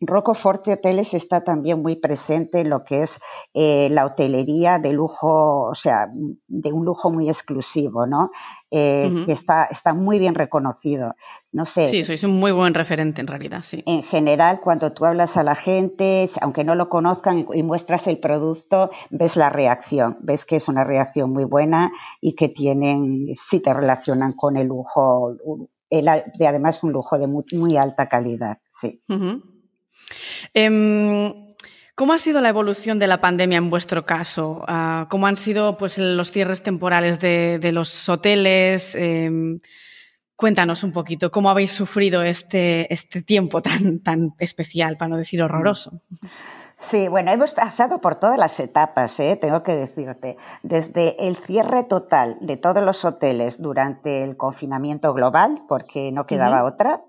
Rocoforte 0.01 0.74
Hoteles 0.74 1.13
está 1.13 1.44
también 1.44 1.82
muy 1.82 1.98
presente 1.98 2.62
en 2.62 2.70
lo 2.70 2.84
que 2.86 3.03
es 3.03 3.20
eh, 3.53 3.89
la 3.91 4.06
hotelería 4.06 4.79
de 4.79 4.94
lujo, 4.94 5.68
o 5.70 5.75
sea, 5.75 6.08
de 6.13 6.72
un 6.72 6.86
lujo 6.86 7.12
muy 7.12 7.27
exclusivo, 7.27 8.06
¿no? 8.06 8.32
Eh, 8.72 9.24
que 9.25 9.34
está, 9.34 9.65
está 9.65 9.94
muy 9.94 10.20
bien 10.20 10.36
reconocido. 10.36 11.15
No 11.51 11.65
sé. 11.65 11.89
Sí, 11.89 12.03
sois 12.03 12.24
un 12.24 12.39
muy 12.39 12.51
buen 12.51 12.74
referente 12.74 13.20
en 13.20 13.27
realidad, 13.27 13.62
sí. 13.62 13.84
En 13.88 14.03
general, 14.03 14.62
cuando 14.63 14.94
tú 14.94 15.06
hablas 15.06 15.36
a 15.36 15.44
la 15.44 15.56
gente, 15.56 16.29
aunque 16.41 16.63
no 16.63 16.75
lo 16.75 16.88
conozcan 16.88 17.46
y 17.53 17.63
muestras 17.63 18.08
el 18.08 18.20
producto, 18.20 18.91
ves 19.10 19.36
la 19.36 19.50
reacción, 19.50 20.18
ves 20.22 20.46
que 20.46 20.56
es 20.56 20.68
una 20.70 20.84
reacción 20.84 21.32
muy 21.34 21.44
buena 21.44 21.91
y 22.22 22.36
que 22.36 22.48
tienen, 22.48 23.27
sí 23.36 23.60
te 23.60 23.74
relacionan 23.74 24.34
con 24.34 24.56
el 24.56 24.68
lujo, 24.68 25.36
el, 25.89 26.06
de 26.38 26.48
además 26.48 26.84
un 26.84 26.94
lujo 26.94 27.18
de 27.18 27.27
muy, 27.27 27.75
alta 27.75 28.08
calidad, 28.08 28.60
sí. 28.70 29.01
Em, 30.53 31.50
¿Cómo 32.00 32.13
ha 32.13 32.19
sido 32.19 32.39
la 32.39 32.48
evolución 32.48 32.98
de 32.98 33.08
la 33.08 33.19
pandemia 33.19 33.58
en 33.58 33.69
vuestro 33.69 34.05
caso? 34.05 34.63
Ah, 34.69 35.08
¿Cómo 35.10 35.27
han 35.27 35.36
sido 35.36 35.75
pues, 35.75 35.98
los 35.98 36.31
cierres 36.31 36.63
temporales 36.63 37.19
de, 37.19 37.60
los 37.74 38.08
hoteles? 38.08 38.96
Em, 38.96 39.60
cuéntanos 40.38 40.86
un 40.86 40.93
poquito 40.93 41.29
cómo 41.29 41.50
habéis 41.50 41.72
sufrido 41.72 42.24
este, 42.24 42.91
este 42.93 43.22
tiempo 43.22 43.62
tan, 43.62 44.00
tan 44.00 44.34
especial, 44.39 44.96
para 44.96 45.10
no 45.10 45.17
decir 45.17 45.43
horroroso. 45.43 46.01
Sí, 46.77 47.10
bueno, 47.10 47.31
hemos 47.31 47.53
pasado 47.53 48.00
por 48.00 48.15
todas 48.15 48.38
las 48.38 48.58
etapas, 48.62 49.19
¿eh? 49.19 49.36
tengo 49.36 49.63
que 49.63 49.75
decirte. 49.75 50.38
Desde 50.63 51.27
el 51.27 51.36
cierre 51.36 51.84
total 51.84 52.38
de 52.39 52.55
todos 52.55 52.81
los 52.81 53.03
hoteles 53.03 53.62
durante 53.62 54.24
el 54.24 54.38
confinamiento 54.38 55.13
global, 55.13 55.63
porque 55.67 56.13
no 56.13 56.25
quedaba 56.25 56.63
otra, 56.63 57.01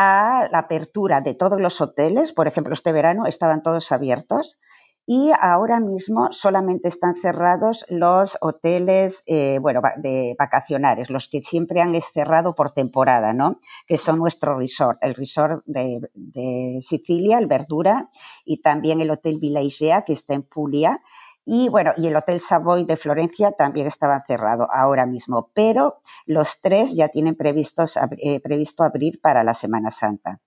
a 0.00 0.48
la 0.52 0.60
apertura 0.60 1.20
de 1.20 1.34
todos 1.34 1.60
los 1.60 1.80
hoteles, 1.80 2.32
por 2.32 2.46
ejemplo, 2.46 2.72
este 2.72 2.92
verano 2.92 3.26
estaban 3.26 3.64
todos 3.64 3.90
abiertos 3.90 4.56
y 5.10 5.32
ahora 5.40 5.80
mismo 5.80 6.28
solamente 6.30 6.86
están 6.86 7.16
cerrados 7.16 7.84
los 7.88 8.38
hoteles, 8.40 9.24
eh, 9.26 9.58
bueno, 9.58 9.80
de 9.96 10.36
vacacionales, 10.38 11.10
los 11.10 11.28
que 11.28 11.42
siempre 11.42 11.80
han 11.80 11.98
cerrado 12.00 12.54
por 12.54 12.70
temporada, 12.70 13.32
¿no? 13.32 13.58
Que 13.88 13.96
son 13.96 14.18
nuestro 14.18 14.56
resort, 14.56 14.98
el 15.00 15.16
resort 15.16 15.64
de, 15.64 16.78
Sicilia, 16.80 17.38
el 17.38 17.46
Verdura, 17.46 18.08
y 18.44 18.60
también 18.60 19.00
el 19.00 19.10
Hotel 19.10 19.38
Villa 19.40 20.02
que 20.02 20.12
está 20.12 20.34
en 20.34 20.42
Puglia, 20.42 21.00
y 21.50 21.70
bueno, 21.70 21.94
y 21.96 22.06
el 22.06 22.14
Hotel 22.14 22.40
Savoy 22.40 22.84
de 22.84 22.98
Florencia 22.98 23.52
también 23.52 23.86
estaba 23.86 24.22
cerrado 24.26 24.68
ahora 24.70 25.06
mismo, 25.06 25.50
pero 25.54 26.02
los 26.26 26.60
tres 26.60 26.94
ya 26.94 27.08
tienen 27.08 27.36
previstos, 27.36 27.96
eh, 27.96 28.38
previsto 28.40 28.84
abrir 28.84 29.18
para 29.18 29.42
la 29.42 29.54
Semana 29.54 29.90
Santa. 29.90 30.40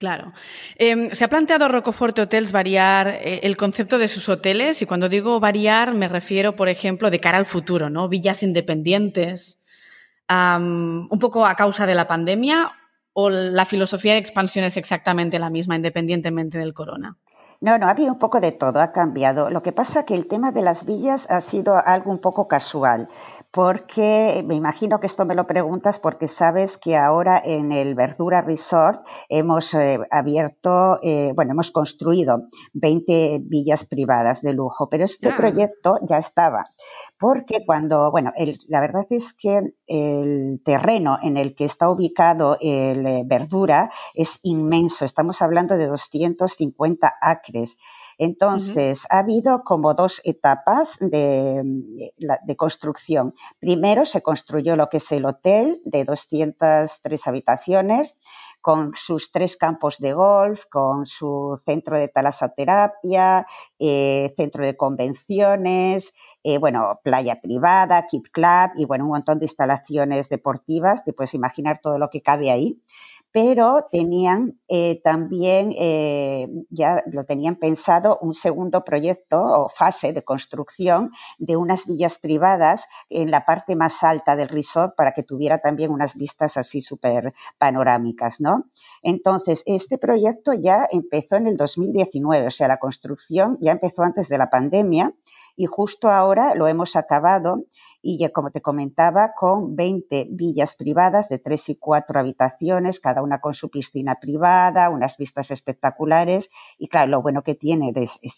Claro. 0.00 0.32
Em, 0.74 1.10
se 1.10 1.24
ha 1.24 1.28
planteado 1.28 1.68
Rocoforte 1.68 2.22
Hotels 2.22 2.50
variar 2.50 3.06
eh, 3.06 3.38
el 3.44 3.56
concepto 3.56 3.98
de 3.98 4.08
sus 4.08 4.28
hoteles 4.28 4.82
y 4.82 4.86
cuando 4.86 5.08
digo 5.08 5.38
variar 5.38 5.94
me 5.94 6.08
refiero, 6.08 6.56
por 6.56 6.68
ejemplo, 6.68 7.08
de 7.08 7.20
cara 7.20 7.38
al 7.38 7.46
futuro, 7.46 7.88
¿no? 7.88 8.08
Villas 8.08 8.42
independientes, 8.42 9.60
un 10.28 11.18
poco 11.20 11.46
a 11.46 11.54
causa 11.54 11.86
de 11.86 11.94
la 11.94 12.08
pandemia 12.08 12.72
o 13.12 13.30
la 13.30 13.64
filosofía 13.64 14.14
de 14.14 14.18
expansión 14.18 14.64
es 14.64 14.76
exactamente 14.76 15.38
la 15.38 15.50
misma 15.50 15.76
independientemente 15.76 16.58
del 16.58 16.74
corona. 16.74 17.16
No, 17.62 17.78
no, 17.78 17.86
ha 17.86 17.90
habido 17.90 18.12
un 18.12 18.18
poco 18.18 18.40
de 18.40 18.50
todo, 18.50 18.80
ha 18.80 18.90
cambiado. 18.90 19.48
Lo 19.48 19.62
que 19.62 19.70
pasa 19.70 20.00
es 20.00 20.06
que 20.06 20.14
el 20.14 20.26
tema 20.26 20.50
de 20.50 20.62
las 20.62 20.84
villas 20.84 21.30
ha 21.30 21.40
sido 21.40 21.76
algo 21.76 22.10
un 22.10 22.18
poco 22.18 22.48
casual, 22.48 23.08
porque 23.52 24.42
me 24.44 24.56
imagino 24.56 24.98
que 24.98 25.06
esto 25.06 25.24
me 25.26 25.36
lo 25.36 25.46
preguntas 25.46 26.00
porque 26.00 26.26
sabes 26.26 26.76
que 26.76 26.96
ahora 26.96 27.40
en 27.44 27.70
el 27.70 27.94
Verdura 27.94 28.40
Resort 28.40 29.06
hemos 29.28 29.74
eh, 29.74 30.00
abierto, 30.10 30.98
eh, 31.04 31.30
bueno, 31.36 31.52
hemos 31.52 31.70
construido 31.70 32.48
20 32.72 33.42
villas 33.44 33.84
privadas 33.84 34.42
de 34.42 34.54
lujo, 34.54 34.88
pero 34.88 35.04
este 35.04 35.28
ah. 35.28 35.36
proyecto 35.36 35.98
ya 36.02 36.18
estaba 36.18 36.64
porque 37.22 37.64
cuando, 37.64 38.10
bueno, 38.10 38.32
la 38.66 38.80
verdad 38.80 39.06
es 39.10 39.32
que 39.32 39.76
el 39.86 40.60
terreno 40.64 41.20
en 41.22 41.36
el 41.36 41.54
que 41.54 41.64
está 41.64 41.88
ubicado 41.88 42.58
el 42.60 43.06
eh, 43.06 43.22
verdura 43.24 43.92
es 44.12 44.40
inmenso, 44.42 45.04
estamos 45.04 45.40
hablando 45.40 45.76
de 45.76 45.86
250 45.86 47.14
acres. 47.20 47.76
Entonces, 48.18 49.06
ha 49.08 49.20
habido 49.20 49.62
como 49.62 49.94
dos 49.94 50.20
etapas 50.24 50.98
de, 50.98 51.62
de, 52.18 52.56
construcción. 52.56 53.34
Primero 53.60 54.04
se 54.04 54.20
construyó 54.20 54.74
lo 54.74 54.88
que 54.88 54.96
es 54.96 55.12
el 55.12 55.24
hotel 55.24 55.80
de 55.84 56.04
203 56.04 57.26
habitaciones 57.28 58.16
con 58.62 58.92
sus 58.94 59.32
tres 59.32 59.56
campos 59.56 59.98
de 59.98 60.14
golf, 60.14 60.64
con 60.70 61.04
su 61.06 61.60
centro 61.62 61.98
de 61.98 62.08
talasoterapia, 62.08 63.46
eh, 63.78 64.32
centro 64.36 64.64
de 64.64 64.76
convenciones, 64.76 66.12
eh, 66.44 66.58
bueno, 66.58 67.00
playa 67.02 67.40
privada, 67.40 68.06
kit 68.06 68.28
club 68.30 68.70
y 68.76 68.86
bueno, 68.86 69.04
un 69.04 69.10
montón 69.10 69.40
de 69.40 69.44
instalaciones 69.46 70.28
deportivas. 70.28 71.04
Te 71.04 71.12
puedes 71.12 71.34
imaginar 71.34 71.80
todo 71.80 71.98
lo 71.98 72.08
que 72.08 72.22
cabe 72.22 72.50
ahí 72.50 72.80
pero 73.32 73.88
tenían 73.90 74.60
eh, 74.68 75.00
también, 75.02 75.72
eh, 75.78 76.48
ya 76.68 77.02
lo 77.06 77.24
tenían 77.24 77.56
pensado, 77.56 78.18
un 78.20 78.34
segundo 78.34 78.84
proyecto 78.84 79.42
o 79.42 79.68
fase 79.70 80.12
de 80.12 80.22
construcción 80.22 81.10
de 81.38 81.56
unas 81.56 81.86
villas 81.86 82.18
privadas 82.18 82.86
en 83.08 83.30
la 83.30 83.46
parte 83.46 83.74
más 83.74 84.02
alta 84.02 84.36
del 84.36 84.50
resort 84.50 84.94
para 84.94 85.12
que 85.12 85.22
tuviera 85.22 85.58
también 85.58 85.90
unas 85.90 86.14
vistas 86.14 86.58
así 86.58 86.82
súper 86.82 87.32
panorámicas, 87.58 88.40
¿no? 88.40 88.66
Entonces, 89.02 89.62
este 89.64 89.96
proyecto 89.96 90.52
ya 90.52 90.86
empezó 90.90 91.36
en 91.36 91.46
el 91.46 91.56
2019, 91.56 92.46
o 92.46 92.50
sea, 92.50 92.68
la 92.68 92.78
construcción 92.78 93.56
ya 93.62 93.72
empezó 93.72 94.02
antes 94.02 94.28
de 94.28 94.36
la 94.36 94.50
pandemia 94.50 95.14
y 95.56 95.66
justo 95.66 96.08
ahora 96.08 96.54
lo 96.54 96.66
hemos 96.66 96.96
acabado 96.96 97.64
y 98.02 98.18
ya 98.18 98.30
como 98.30 98.50
te 98.50 98.60
comentaba, 98.60 99.32
con 99.34 99.76
20 99.76 100.26
villas 100.30 100.74
privadas 100.74 101.28
de 101.28 101.38
tres 101.38 101.68
y 101.68 101.76
cuatro 101.76 102.18
habitaciones, 102.18 103.00
cada 103.00 103.22
una 103.22 103.40
con 103.40 103.54
su 103.54 103.70
piscina 103.70 104.16
privada, 104.20 104.90
unas 104.90 105.16
vistas 105.16 105.52
espectaculares 105.52 106.50
y 106.78 106.88
claro, 106.88 107.12
lo 107.12 107.22
bueno 107.22 107.42
que 107.42 107.54
tiene 107.54 107.92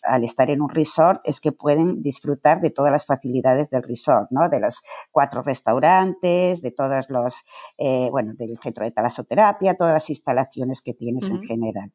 al 0.04 0.24
estar 0.24 0.50
en 0.50 0.60
un 0.60 0.68
resort 0.68 1.22
es 1.24 1.40
que 1.40 1.52
pueden 1.52 2.02
disfrutar 2.02 2.60
de 2.60 2.70
todas 2.70 2.92
las 2.92 3.06
facilidades 3.06 3.70
del 3.70 3.82
resort, 3.82 4.30
¿no? 4.30 4.48
De 4.50 4.60
los 4.60 4.82
cuatro 5.10 5.42
restaurantes, 5.42 6.60
de 6.60 6.70
todos 6.70 7.06
los, 7.08 7.42
eh, 7.78 8.08
bueno, 8.10 8.34
del 8.34 8.58
centro 8.58 8.84
de 8.84 8.90
talasoterapia, 8.90 9.76
todas 9.76 9.94
las 9.94 10.10
instalaciones 10.10 10.82
que 10.82 10.92
tienes 10.92 11.24
en 11.30 11.42
general. 11.42 11.90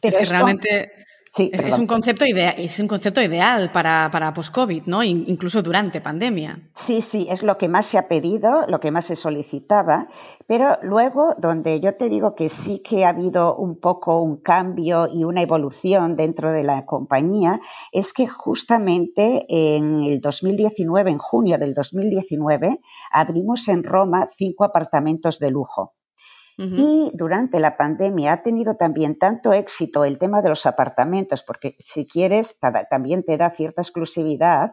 Pero 0.00 0.18
es 0.18 0.28
que 0.28 0.30
realmente 0.30 0.92
es, 1.38 1.78
un 1.78 1.86
concepto 1.86 2.24
ideal, 2.24 2.54
es 2.56 2.78
un 2.80 2.88
concepto 2.88 3.20
ideal 3.20 3.70
para, 3.72 4.08
para 4.10 4.32
post-COVID, 4.32 4.84
¿no? 4.86 5.02
incluso 5.02 5.62
durante 5.62 6.00
pandemia. 6.00 6.58
Sí, 6.72 7.02
sí, 7.02 7.26
es 7.30 7.42
lo 7.42 7.58
que 7.58 7.68
más 7.68 7.86
se 7.86 7.98
ha 7.98 8.08
pedido, 8.08 8.66
lo 8.68 8.80
que 8.80 8.90
más 8.90 9.06
se 9.06 9.16
solicitaba, 9.16 10.08
pero 10.46 10.78
luego 10.82 11.34
donde 11.38 11.80
yo 11.80 11.94
te 11.96 12.08
digo 12.08 12.34
que 12.34 12.48
sí 12.48 12.78
que 12.78 13.04
ha 13.04 13.10
habido 13.10 13.56
un 13.56 13.78
poco 13.78 14.20
un 14.22 14.36
cambio 14.36 15.08
y 15.12 15.24
una 15.24 15.42
evolución 15.42 16.16
dentro 16.16 16.52
de 16.52 16.64
la 16.64 16.86
compañía, 16.86 17.60
es 17.92 18.12
que 18.12 18.26
justamente 18.26 19.46
en 19.48 20.04
el 20.04 20.20
2019, 20.20 21.10
en 21.10 21.18
junio 21.18 21.58
del 21.58 21.74
2019, 21.74 22.80
abrimos 23.10 23.68
en 23.68 23.82
Roma 23.82 24.28
cinco 24.36 24.64
apartamentos 24.64 25.38
de 25.38 25.50
lujo. 25.50 25.95
Y 26.58 27.10
durante 27.12 27.60
la 27.60 27.76
pandemia 27.76 28.32
ha 28.32 28.42
tenido 28.42 28.76
también 28.76 29.18
tanto 29.18 29.52
éxito 29.52 30.06
el 30.06 30.16
tema 30.18 30.40
de 30.40 30.48
los 30.48 30.64
apartamentos, 30.64 31.42
porque 31.42 31.76
si 31.80 32.06
quieres, 32.06 32.58
también 32.90 33.24
te 33.24 33.36
da 33.36 33.50
cierta 33.50 33.82
exclusividad, 33.82 34.72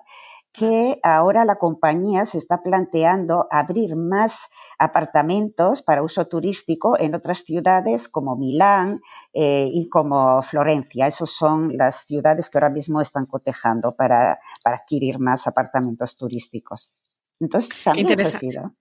que 0.53 0.99
ahora 1.01 1.45
la 1.45 1.57
compañía 1.57 2.25
se 2.25 2.37
está 2.37 2.61
planteando 2.61 3.47
abrir 3.49 3.95
más 3.95 4.49
apartamentos 4.77 5.81
para 5.81 6.03
uso 6.03 6.27
turístico 6.27 6.97
en 6.97 7.15
otras 7.15 7.39
ciudades 7.39 8.07
como 8.07 8.35
Milán 8.35 9.01
eh, 9.33 9.67
y 9.73 9.89
como 9.89 10.43
Florencia. 10.43 11.07
Esas 11.07 11.31
son 11.31 11.75
las 11.75 12.05
ciudades 12.05 12.51
que 12.51 12.59
ahora 12.59 12.69
mismo 12.69 13.01
están 13.01 13.25
cotejando 13.25 13.95
para, 13.95 14.39
adquirir 14.63 15.19
más 15.19 15.47
apartamentos 15.47 16.15
turísticos. 16.15 16.93
Entonces, 17.39 17.71
también 17.83 18.11
eso 18.11 18.27
ha 18.27 18.39
sido. 18.39 18.71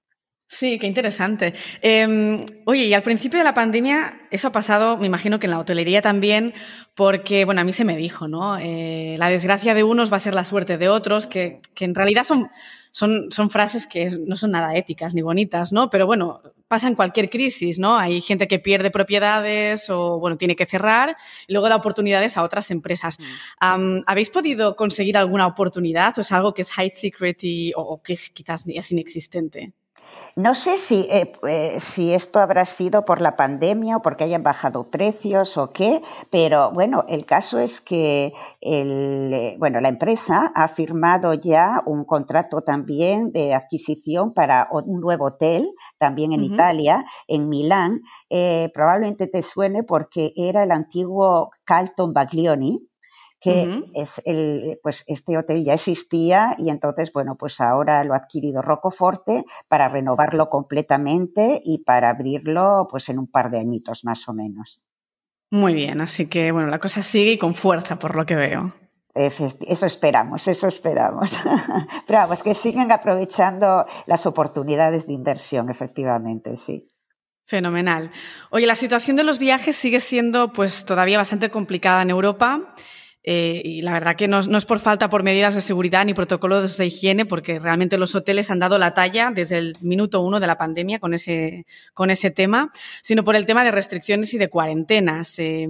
Sí, 0.52 0.78
qué 0.78 0.86
interesante. 0.86 1.54
Em, 1.80 2.44
oye, 2.66 2.84
y 2.84 2.92
al 2.92 3.02
principio 3.02 3.38
de 3.38 3.44
la 3.44 3.54
pandemia, 3.54 4.20
eso 4.30 4.48
ha 4.48 4.52
pasado, 4.52 4.98
me 4.98 5.06
imagino 5.06 5.38
que 5.38 5.46
en 5.46 5.52
la 5.52 5.58
hotelería 5.58 6.02
también, 6.02 6.52
porque, 6.94 7.46
bueno, 7.46 7.62
a 7.62 7.64
mí 7.64 7.72
se 7.72 7.86
me 7.86 7.96
dijo, 7.96 8.28
¿no? 8.28 8.58
Eh, 8.58 9.16
la 9.18 9.30
desgracia 9.30 9.72
de 9.72 9.82
unos 9.82 10.12
va 10.12 10.18
a 10.18 10.20
ser 10.20 10.34
la 10.34 10.44
suerte 10.44 10.76
de 10.76 10.90
otros, 10.90 11.26
que, 11.26 11.62
que 11.74 11.86
en 11.86 11.94
realidad 11.94 12.24
son, 12.24 12.50
son, 12.90 13.30
son, 13.30 13.48
frases 13.48 13.86
que 13.86 14.10
no 14.26 14.36
son 14.36 14.50
nada 14.50 14.76
éticas 14.76 15.14
ni 15.14 15.22
bonitas, 15.22 15.72
¿no? 15.72 15.88
Pero 15.88 16.04
bueno, 16.06 16.42
pasa 16.68 16.86
en 16.86 16.96
cualquier 16.96 17.30
crisis, 17.30 17.78
¿no? 17.78 17.96
Hay 17.96 18.20
gente 18.20 18.46
que 18.46 18.58
pierde 18.58 18.90
propiedades 18.90 19.88
o, 19.88 20.18
bueno, 20.18 20.36
tiene 20.36 20.54
que 20.54 20.66
cerrar 20.66 21.16
y 21.46 21.54
luego 21.54 21.70
da 21.70 21.76
oportunidades 21.76 22.36
a 22.36 22.42
otras 22.42 22.70
empresas. 22.70 23.18
Mm. 23.58 24.00
¿Habéis 24.06 24.28
podido 24.28 24.76
conseguir 24.76 25.16
alguna 25.16 25.46
oportunidad 25.46 26.12
o 26.18 26.20
es 26.20 26.30
algo 26.30 26.52
que 26.52 26.60
es 26.60 26.70
high 26.72 26.90
secret 26.92 27.42
y, 27.42 27.72
o, 27.74 27.80
o 27.80 28.02
que 28.02 28.18
quizás 28.34 28.66
es 28.68 28.92
inexistente? 28.92 29.72
No 30.34 30.54
sé 30.54 30.78
si, 30.78 31.06
eh, 31.10 31.30
eh, 31.46 31.76
si 31.78 32.14
esto 32.14 32.40
habrá 32.40 32.64
sido 32.64 33.04
por 33.04 33.20
la 33.20 33.36
pandemia 33.36 33.98
o 33.98 34.02
porque 34.02 34.24
hayan 34.24 34.42
bajado 34.42 34.84
precios 34.84 35.58
o 35.58 35.68
qué, 35.68 36.02
pero 36.30 36.70
bueno, 36.72 37.04
el 37.08 37.26
caso 37.26 37.58
es 37.58 37.82
que 37.82 38.32
el, 38.62 39.30
eh, 39.34 39.56
bueno, 39.58 39.80
la 39.82 39.90
empresa 39.90 40.50
ha 40.54 40.68
firmado 40.68 41.34
ya 41.34 41.82
un 41.84 42.04
contrato 42.06 42.62
también 42.62 43.30
de 43.32 43.52
adquisición 43.52 44.32
para 44.32 44.68
un 44.72 45.00
nuevo 45.00 45.26
hotel, 45.26 45.68
también 45.98 46.32
en 46.32 46.44
Italia, 46.44 47.04
en 47.28 47.50
Milán. 47.50 48.00
probablemente 48.72 49.26
te 49.26 49.42
suene 49.42 49.82
porque 49.82 50.32
era 50.36 50.64
el 50.64 50.70
antiguo 50.70 51.50
Carlton 51.64 52.14
Baglioni, 52.14 52.88
que 53.42 53.82
es 53.94 54.22
el, 54.24 54.78
pues 54.82 55.04
este 55.08 55.36
hotel 55.36 55.64
ya 55.64 55.74
existía 55.74 56.54
y 56.58 56.70
entonces, 56.70 57.12
bueno, 57.12 57.36
pues 57.36 57.60
ahora 57.60 58.04
lo 58.04 58.14
ha 58.14 58.18
adquirido 58.18 58.62
Rocoforte 58.62 59.44
para 59.68 59.88
renovarlo 59.88 60.48
completamente 60.48 61.60
y 61.64 61.78
para 61.78 62.10
abrirlo 62.10 62.86
pues 62.88 63.08
en 63.08 63.18
un 63.18 63.26
par 63.26 63.50
de 63.50 63.58
añitos 63.58 64.04
más 64.04 64.28
o 64.28 64.32
menos. 64.32 64.80
Muy 65.50 65.74
bien, 65.74 66.00
así 66.00 66.28
que 66.28 66.52
bueno, 66.52 66.68
la 66.68 66.78
cosa 66.78 67.02
sigue 67.02 67.32
y 67.32 67.38
con 67.38 67.54
fuerza 67.54 67.98
por 67.98 68.14
lo 68.14 68.24
que 68.24 68.36
veo. 68.36 68.72
Eso 69.14 69.86
esperamos, 69.86 70.48
eso 70.48 70.68
esperamos. 70.68 71.38
Pero 72.06 72.18
vamos, 72.20 72.42
que 72.42 72.54
siguen 72.54 72.90
aprovechando 72.92 73.84
las 74.06 74.24
oportunidades 74.24 75.06
de 75.06 75.12
inversión, 75.12 75.68
efectivamente, 75.68 76.56
sí. 76.56 76.88
Fenomenal. 77.44 78.10
Oye, 78.50 78.66
la 78.66 78.76
situación 78.76 79.16
de 79.16 79.24
los 79.24 79.38
viajes 79.38 79.76
sigue 79.76 80.00
siendo 80.00 80.52
pues 80.52 80.86
todavía 80.86 81.18
bastante 81.18 81.50
complicada 81.50 82.00
en 82.00 82.10
Europa. 82.10 82.74
Eh, 83.24 83.62
y 83.64 83.82
la 83.82 83.92
verdad 83.92 84.16
que 84.16 84.26
no, 84.26 84.40
es 84.40 84.64
por 84.64 84.80
falta 84.80 85.08
por 85.08 85.22
medidas 85.22 85.54
de 85.54 85.60
seguridad 85.60 86.04
ni 86.04 86.14
protocolos 86.14 86.76
de 86.76 86.86
higiene, 86.86 87.24
porque 87.24 87.58
realmente 87.58 87.98
los 87.98 88.14
hoteles 88.14 88.50
han 88.50 88.58
dado 88.58 88.78
la 88.78 88.94
talla 88.94 89.30
desde 89.32 89.58
el 89.58 89.76
minuto 89.80 90.20
uno 90.22 90.40
de 90.40 90.46
la 90.46 90.58
pandemia 90.58 90.98
con 90.98 91.14
ese, 91.14 91.66
con 91.94 92.10
ese 92.10 92.30
tema, 92.30 92.72
sino 93.00 93.22
por 93.22 93.36
el 93.36 93.46
tema 93.46 93.64
de 93.64 93.70
restricciones 93.70 94.34
y 94.34 94.38
de 94.38 94.48
cuarentenas. 94.48 95.38
Eh, 95.38 95.68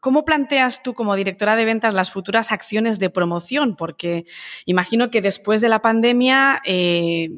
¿Cómo 0.00 0.24
planteas 0.24 0.82
tú 0.82 0.94
como 0.94 1.16
directora 1.16 1.56
de 1.56 1.64
ventas 1.64 1.94
las 1.94 2.10
futuras 2.10 2.52
acciones 2.52 2.98
de 2.98 3.10
promoción? 3.10 3.76
Porque 3.76 4.24
imagino 4.64 5.10
que 5.10 5.20
después 5.20 5.60
de 5.60 5.68
la 5.68 5.82
pandemia... 5.82 6.60
Eh, 6.64 7.30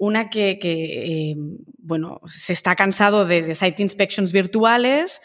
una 0.00 0.30
que, 0.30 1.34
bueno, 1.78 2.20
se 2.24 2.52
está 2.52 2.76
cansado 2.76 3.26
de, 3.26 3.42
de, 3.42 3.56
site 3.56 3.82
inspections 3.82 4.30
virtuales, 4.30 5.20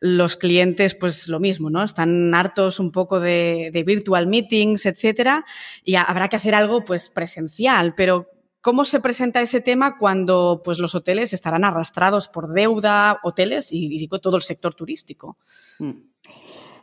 los 0.00 0.36
clientes, 0.36 0.94
pues 0.94 1.28
lo 1.28 1.40
mismo, 1.40 1.70
¿no? 1.70 1.82
Están 1.82 2.34
hartos 2.34 2.80
un 2.80 2.92
poco 2.92 3.20
de, 3.20 3.82
virtual 3.86 4.26
meetings, 4.26 4.86
etcétera, 4.86 5.44
y 5.84 5.96
habrá 5.96 6.28
que 6.28 6.36
hacer 6.36 6.54
algo, 6.54 6.84
pues, 6.84 7.10
presencial. 7.10 7.94
Pero, 7.94 8.28
¿cómo 8.60 8.84
se 8.84 9.00
presenta 9.00 9.40
ese 9.40 9.60
tema 9.60 9.96
cuando, 9.98 10.62
pues, 10.64 10.78
los 10.78 10.94
hoteles 10.94 11.32
estarán 11.32 11.64
arrastrados 11.64 12.28
por 12.28 12.52
deuda, 12.52 13.18
hoteles 13.22 13.72
y, 13.72 13.88
digo, 13.88 14.20
todo 14.20 14.36
el 14.36 14.42
sector 14.42 14.74
turístico? 14.74 15.36
Mm. 15.78 15.92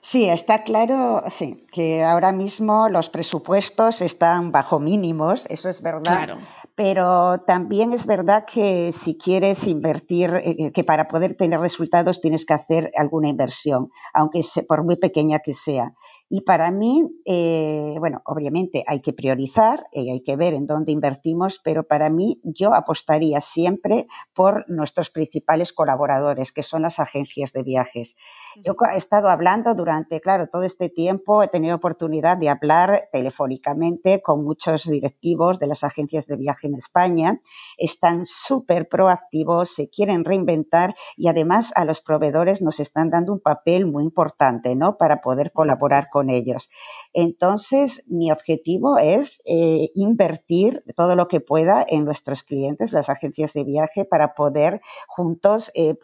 Sí, 0.01 0.25
está 0.25 0.63
claro, 0.63 1.23
sí, 1.31 1.65
que 1.71 2.03
ahora 2.03 2.31
mismo 2.31 2.89
los 2.89 3.09
presupuestos 3.09 4.03
están 4.03 4.51
bajo 4.51 4.79
mínimos, 4.79 5.47
eso 5.49 5.67
es 5.67 5.81
verdad. 5.81 6.03
Claro 6.03 6.37
pero 6.75 7.41
también 7.47 7.93
es 7.93 8.05
verdad 8.05 8.45
que 8.45 8.91
si 8.91 9.17
quieres 9.17 9.65
invertir, 9.65 10.33
eh, 10.43 10.71
que 10.73 10.83
para 10.83 11.07
poder 11.07 11.35
tener 11.35 11.59
resultados 11.61 12.19
tienes 12.19 12.45
que 12.45 12.53
hacer 12.53 12.91
alguna 12.97 13.29
inversión, 13.29 13.89
aunque 14.13 14.43
sea, 14.43 14.63
por 14.63 14.83
muy 14.83 14.97
pequeña 14.97 15.39
que 15.39 15.53
sea. 15.53 15.93
Y 16.27 16.41
para 16.41 16.71
mí, 16.71 17.03
eh, 17.25 17.95
bueno, 17.99 18.21
obviamente 18.25 18.83
hay 18.87 19.01
que 19.01 19.13
priorizar 19.13 19.85
y 19.91 20.09
hay 20.09 20.21
que 20.23 20.35
ver 20.35 20.55
en 20.55 20.65
dónde 20.65 20.91
invertimos, 20.91 21.61
pero 21.63 21.83
para 21.83 22.09
mí 22.09 22.41
yo 22.43 22.73
apostaría 22.73 23.41
siempre 23.41 24.07
por 24.33 24.67
nuestros 24.67 25.11
principales 25.11 25.71
colaboradores, 25.71 26.51
que 26.51 26.63
son 26.63 26.81
las 26.81 26.99
agencias 26.99 27.53
de 27.53 27.61
viajes. 27.61 28.15
Yo 28.63 28.75
he 28.91 28.97
estado 28.97 29.29
hablando 29.29 29.75
durante, 29.75 30.19
claro, 30.19 30.47
todo 30.47 30.63
este 30.63 30.89
tiempo, 30.89 31.43
he 31.43 31.47
tenido 31.47 31.75
oportunidad 31.75 32.37
de 32.37 32.49
hablar 32.49 33.09
telefónicamente 33.11 34.21
con 34.21 34.43
muchos 34.43 34.85
directivos 34.89 35.59
de 35.59 35.67
las 35.67 35.83
agencias 35.83 36.25
de 36.25 36.37
viaje 36.37 36.67
en 36.67 36.75
España. 36.75 37.41
Están 37.77 38.25
súper 38.25 38.87
proactivos, 38.87 39.75
se 39.75 39.89
quieren 39.89 40.23
reinventar 40.23 40.95
y 41.17 41.27
además 41.27 41.71
a 41.75 41.85
los 41.85 42.01
proveedores 42.01 42.61
nos 42.61 42.79
están 42.79 43.09
dando 43.09 43.33
un 43.33 43.41
papel 43.41 43.85
muy 43.85 44.05
importante, 44.05 44.75
¿no? 44.75 44.97
Para 44.97 45.21
poder 45.21 45.51
colaborar 45.51 46.07
con 46.15 46.29
ellos. 46.29 46.69
Entonces, 47.11 48.05
mi 48.07 48.31
objetivo 48.31 48.97
es 48.97 49.41
eh, 49.43 49.89
invertir 49.95 50.81
todo 50.95 51.17
lo 51.17 51.27
que 51.27 51.41
pueda 51.41 51.85
en 51.85 52.05
nuestros 52.05 52.43
clientes, 52.43 52.93
las 52.93 53.09
agencias 53.09 53.51
de 53.51 53.65
viaje, 53.65 54.05
para 54.05 54.33
poder 54.33 54.79
juntos 55.07 55.71
eh, 55.73 55.95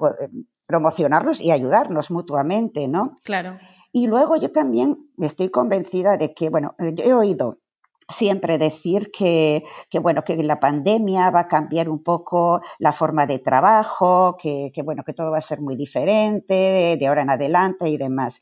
promocionarlos 0.67 1.39
y 1.39 1.51
ayudarnos 1.51 2.11
mutuamente, 2.11 2.89
¿no? 2.89 3.15
Claro. 3.23 3.57
Y 3.93 4.07
luego 4.07 4.35
yo 4.35 4.51
también 4.51 4.97
estoy 5.17 5.47
convencida 5.47 6.17
de 6.17 6.33
que, 6.33 6.49
bueno, 6.49 6.75
yo 6.77 7.05
he 7.05 7.13
oído 7.13 7.59
siempre 8.09 8.57
decir 8.57 9.11
que, 9.11 9.63
bueno, 10.01 10.23
que 10.25 10.35
la 10.43 10.59
pandemia 10.59 11.29
va 11.29 11.41
a 11.41 11.47
cambiar 11.47 11.87
un 11.87 12.03
poco 12.03 12.61
la 12.79 12.91
forma 12.91 13.25
de 13.25 13.39
trabajo, 13.39 14.35
que, 14.37 14.73
bueno, 14.83 15.03
que 15.05 15.13
todo 15.13 15.31
va 15.31 15.37
a 15.37 15.41
ser 15.41 15.61
muy 15.61 15.77
diferente 15.77 16.97
de 16.99 17.07
ahora 17.07 17.21
en 17.21 17.29
adelante 17.29 17.87
y 17.87 17.95
demás 17.95 18.41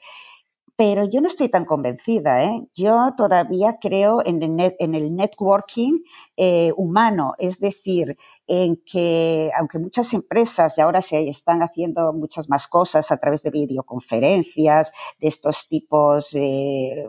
pero 0.80 1.04
yo 1.04 1.20
no 1.20 1.28
estoy 1.28 1.50
tan 1.50 1.66
convencida. 1.66 2.42
¿eh? 2.42 2.62
Yo 2.74 3.14
todavía 3.18 3.80
creo 3.82 4.26
en 4.26 4.42
el, 4.42 5.14
networking 5.14 6.00
eh, 6.38 6.72
humano, 6.78 7.34
es 7.38 7.60
decir, 7.60 8.18
en 8.48 8.78
que 8.90 9.52
aunque 9.58 9.78
muchas 9.78 10.14
empresas 10.14 10.78
y 10.78 10.82
ahora 10.82 11.02
se 11.02 11.28
están 11.28 11.64
haciendo 11.64 12.14
muchas 12.14 12.48
más 12.48 12.70
cosas 12.70 13.12
a 13.12 13.18
través 13.18 13.44
de 13.44 13.52
videoconferencias, 13.52 14.94
de 15.20 15.28
estos 15.28 15.68
tipos, 15.68 16.34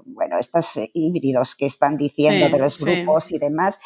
bueno, 0.04 0.40
estos 0.40 0.72
híbridos 0.92 1.54
que 1.54 1.66
están 1.66 1.96
diciendo 1.96 2.48
de 2.48 2.58
los 2.58 2.76
grupos 2.76 3.30
y 3.30 3.38
demás, 3.38 3.78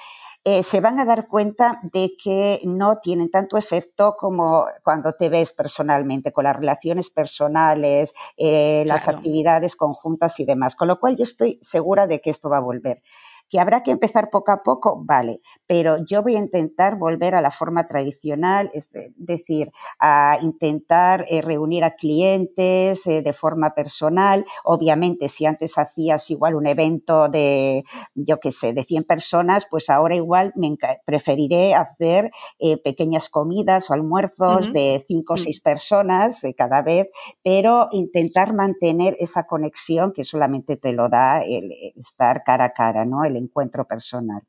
eh, 0.46 0.62
se 0.62 0.80
van 0.80 1.00
a 1.00 1.06
dar 1.06 1.26
cuenta 1.26 1.80
de 1.82 2.16
que 2.22 2.60
no 2.64 2.98
tienen 2.98 3.30
tanto 3.30 3.56
efecto 3.56 4.14
como 4.18 4.66
cuando 4.82 5.14
te 5.14 5.30
ves 5.30 5.54
personalmente, 5.54 6.32
con 6.32 6.44
las 6.44 6.54
relaciones 6.54 7.08
personales, 7.08 8.12
eh, 8.36 8.84
las 8.86 9.08
actividades 9.08 9.74
conjuntas 9.74 10.38
y 10.40 10.44
demás. 10.44 10.76
Con 10.76 10.88
lo 10.88 11.00
cual 11.00 11.16
yo 11.16 11.22
estoy 11.22 11.58
segura 11.62 12.06
de 12.06 12.20
que 12.20 12.28
esto 12.28 12.50
va 12.50 12.58
a 12.58 12.60
volver. 12.60 13.02
Que 13.50 13.60
habrá 13.60 13.82
que 13.82 13.90
empezar 13.90 14.30
poco 14.30 14.52
a 14.52 14.62
poco, 14.62 15.00
vale, 15.04 15.40
pero 15.66 16.04
yo 16.04 16.22
voy 16.22 16.36
a 16.36 16.40
intentar 16.40 16.96
volver 16.96 17.34
a 17.34 17.40
la 17.40 17.50
forma 17.50 17.86
tradicional, 17.86 18.70
es 18.74 18.90
decir, 19.16 19.70
a 20.00 20.38
intentar 20.42 21.24
eh, 21.28 21.40
reunir 21.42 21.84
a 21.84 21.94
clientes 21.94 23.06
eh, 23.06 23.22
de 23.22 23.32
forma 23.32 23.74
personal. 23.74 24.44
Obviamente, 24.64 25.28
si 25.28 25.46
antes 25.46 25.78
hacías 25.78 26.30
igual 26.30 26.54
un 26.54 26.66
evento 26.66 27.28
de, 27.28 27.84
yo 28.14 28.40
qué 28.40 28.50
sé, 28.50 28.72
de 28.72 28.84
100 28.84 29.04
personas, 29.04 29.66
pues 29.70 29.90
ahora 29.90 30.16
igual 30.16 30.52
me 30.56 30.76
preferiré 31.04 31.74
hacer 31.74 32.30
eh, 32.58 32.78
pequeñas 32.78 33.28
comidas 33.28 33.90
o 33.90 33.94
almuerzos 33.94 34.72
de 34.72 35.04
5 35.06 35.34
o 35.34 35.36
6 35.36 35.60
mm. 35.60 35.62
personas 35.62 36.42
cada 36.56 36.82
vez, 36.82 37.08
pero 37.42 37.88
intentar 37.92 38.54
mantener 38.54 39.16
esa 39.18 39.44
conexión 39.44 40.12
que 40.12 40.24
solamente 40.24 40.76
te 40.76 40.92
lo 40.92 41.08
da 41.08 41.42
el 41.42 41.72
estar 41.96 42.42
cara 42.44 42.66
a 42.66 42.72
cara, 42.72 43.04
¿no? 43.04 43.24
Encuentro 43.38 43.86
personal. 43.86 44.42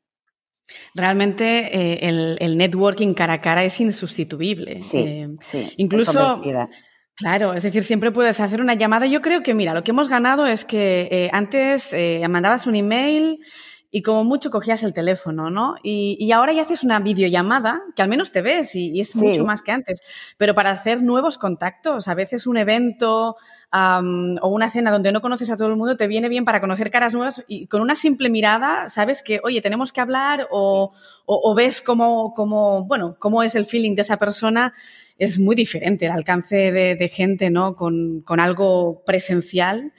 Realmente 0.94 1.76
eh, 1.76 2.36
el, 2.40 2.56
networking 2.58 3.14
cara 3.14 3.34
a 3.34 3.40
cara 3.40 3.64
es 3.64 3.80
insustituible. 3.80 4.80
Sí, 4.80 4.98
eh, 4.98 5.28
sí 5.40 5.72
incluso. 5.76 6.40
Claro, 7.18 7.54
es 7.54 7.62
decir, 7.62 7.82
siempre 7.82 8.10
puedes 8.12 8.40
hacer 8.40 8.60
una 8.60 8.74
llamada. 8.74 9.06
Yo 9.06 9.22
creo 9.22 9.42
que, 9.42 9.54
mira, 9.54 9.72
lo 9.72 9.82
que 9.82 9.92
hemos 9.92 10.10
ganado 10.10 10.46
es 10.46 10.66
que 10.66 11.08
eh, 11.10 11.30
antes 11.32 11.94
mandabas 12.28 12.66
un 12.66 12.74
email 12.74 13.38
y 13.90 14.02
como 14.02 14.24
mucho 14.24 14.50
cogías 14.50 14.82
el 14.82 14.92
teléfono, 14.92 15.50
¿no? 15.50 15.76
Y, 15.82 16.30
ahora 16.32 16.52
ya 16.52 16.62
haces 16.62 16.84
una 16.84 16.98
videollamada, 16.98 17.82
que 17.94 18.02
al 18.02 18.08
menos 18.08 18.32
te 18.32 18.42
ves 18.42 18.74
y, 18.74 19.00
es 19.00 19.16
mucho 19.16 19.44
más 19.44 19.62
que 19.62 19.72
antes. 19.72 20.00
Pero 20.36 20.54
para 20.54 20.70
hacer 20.70 21.02
nuevos 21.02 21.38
contactos, 21.38 22.08
a 22.08 22.14
veces 22.14 22.46
un 22.46 22.56
evento 22.56 23.36
o 23.72 24.48
una 24.48 24.70
cena 24.70 24.90
donde 24.90 25.12
no 25.12 25.20
conoces 25.20 25.50
a 25.50 25.56
todo 25.56 25.68
el 25.68 25.76
mundo 25.76 25.96
te 25.96 26.06
viene 26.06 26.28
bien 26.28 26.44
para 26.44 26.60
conocer 26.60 26.90
caras 26.90 27.12
nuevas 27.12 27.44
y 27.46 27.66
con 27.66 27.82
una 27.82 27.94
simple 27.94 28.30
mirada 28.30 28.88
sabes 28.88 29.22
que, 29.22 29.40
oye, 29.44 29.60
tenemos 29.60 29.92
que 29.92 30.00
hablar 30.00 30.48
o, 30.50 30.92
ves 31.54 31.82
cómo, 31.82 32.32
cómo, 32.34 32.84
bueno, 32.84 33.16
cómo 33.18 33.42
es 33.42 33.54
el 33.54 33.66
feeling 33.66 33.94
de 33.94 34.02
esa 34.02 34.16
persona 34.16 34.72
es 35.18 35.38
muy 35.38 35.56
diferente 35.56 36.06
el 36.06 36.12
alcance 36.12 36.72
de, 36.72 37.08
gente, 37.08 37.50
¿no? 37.50 37.74
Con, 37.74 38.24
algo 38.38 39.02
presencial, 39.06 39.92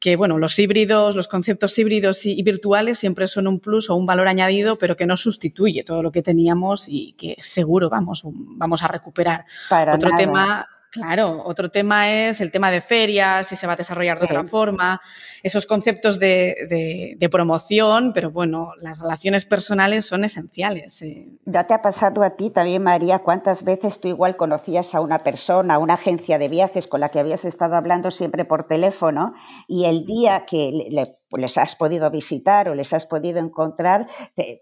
que 0.00 0.16
bueno, 0.16 0.38
los 0.38 0.58
híbridos, 0.58 1.14
los 1.14 1.28
conceptos 1.28 1.78
híbridos 1.78 2.26
y, 2.26 2.42
virtuales 2.42 2.98
siempre 2.98 3.26
son 3.26 3.46
un 3.46 3.60
plus 3.60 3.88
o 3.90 3.94
un 3.94 4.06
valor 4.06 4.28
añadido, 4.28 4.76
pero 4.76 4.96
que 4.96 5.06
no 5.06 5.16
sustituye 5.16 5.84
todo 5.84 6.02
lo 6.02 6.10
que 6.10 6.22
teníamos 6.22 6.88
y 6.88 7.12
que 7.12 7.36
seguro 7.38 7.88
vamos, 7.88 8.22
vamos 8.24 8.82
a 8.82 8.88
recuperar. 8.88 9.44
Para 9.68 9.94
Otro 9.94 10.10
tema 10.16 10.66
Claro, 10.94 11.42
otro 11.44 11.70
tema 11.70 12.08
es 12.08 12.40
el 12.40 12.52
tema 12.52 12.70
de 12.70 12.80
ferias, 12.80 13.48
si 13.48 13.56
se 13.56 13.66
va 13.66 13.72
a 13.72 13.76
desarrollar 13.76 14.20
de 14.20 14.26
otra 14.26 14.44
forma, 14.44 15.00
esos 15.42 15.66
conceptos 15.66 16.20
de, 16.20 17.18
promoción, 17.32 18.12
pero 18.12 18.30
bueno, 18.30 18.68
las 18.80 19.00
relaciones 19.00 19.44
personales 19.44 20.06
son 20.06 20.22
esenciales. 20.22 21.04
¿Ya 21.46 21.64
te 21.64 21.74
ha 21.74 21.82
pasado 21.82 22.22
a 22.22 22.36
ti 22.36 22.50
también, 22.50 22.84
María? 22.84 23.18
¿Cuántas 23.18 23.64
veces 23.64 23.98
tú 23.98 24.06
igual 24.06 24.36
conocías 24.36 24.94
a 24.94 25.00
una 25.00 25.18
persona, 25.18 25.74
a 25.74 25.78
una 25.78 25.94
agencia 25.94 26.38
de 26.38 26.48
viajes 26.48 26.86
con 26.86 27.00
la 27.00 27.08
que 27.08 27.18
habías 27.18 27.44
estado 27.44 27.74
hablando 27.74 28.12
siempre 28.12 28.44
por 28.44 28.68
teléfono 28.68 29.34
y 29.66 29.86
el 29.86 30.06
día 30.06 30.44
que 30.46 30.88
les 31.36 31.58
has 31.58 31.74
podido 31.74 32.08
visitar 32.12 32.68
o 32.68 32.76
les 32.76 32.92
has 32.92 33.04
podido 33.04 33.40
encontrar, 33.40 34.06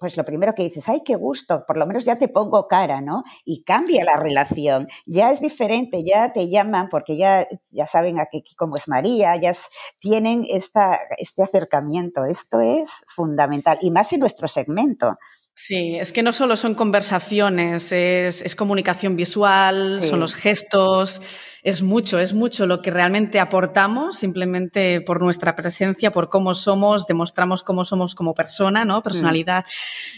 pues 0.01 0.17
lo 0.17 0.25
primero 0.25 0.55
que 0.55 0.63
dices, 0.63 0.89
ay, 0.89 1.03
qué 1.05 1.15
gusto, 1.15 1.65
por 1.67 1.77
lo 1.77 1.87
menos 1.87 2.07
ya 2.07 2.17
te 2.17 2.29
pongo 2.29 2.69
cara, 2.69 3.03
¿no? 3.03 3.23
Y 3.45 3.65
cambia 3.65 4.03
la 4.03 4.17
relación, 4.17 4.89
ya 5.05 5.31
es 5.31 5.43
diferente, 5.43 6.03
ya 6.03 6.22
te 6.31 6.49
llaman 6.49 6.89
porque 6.91 7.17
ya, 7.17 7.49
ya 7.71 7.87
saben 7.87 8.21
aquí 8.21 8.45
cómo 8.57 8.77
es 8.77 8.87
María, 8.87 9.35
ya 9.37 9.55
tienen 9.99 10.45
esta, 10.47 10.99
este 11.17 11.43
acercamiento. 11.43 12.27
Esto 12.27 12.61
es 12.61 13.05
fundamental 13.09 13.79
y 13.81 13.91
más 13.91 14.13
en 14.13 14.21
nuestro 14.21 14.47
segmento. 14.47 15.17
Sí, 15.55 15.97
es 15.97 16.13
que 16.13 16.23
no 16.23 16.33
solo 16.33 16.57
son 16.57 16.75
conversaciones, 16.75 17.93
es, 17.93 18.57
comunicación 18.57 19.17
visual, 19.17 20.03
son 20.03 20.19
los 20.19 20.35
gestos, 20.35 21.21
es 21.63 21.83
mucho, 21.83 22.19
es 22.19 22.33
mucho 22.33 22.67
lo 22.67 22.81
que 22.81 22.91
realmente 22.91 23.39
aportamos 23.39 24.17
simplemente 24.17 25.03
por 25.03 25.21
nuestra 25.21 25.55
presencia, 25.55 26.11
por 26.11 26.31
cómo 26.31 26.55
somos, 26.55 27.07
demostramos 27.07 27.63
cómo 27.63 27.85
somos 27.85 28.15
como 28.15 28.33
persona, 28.33 28.87
¿no? 28.87 29.03
Personalidad. 29.03 29.65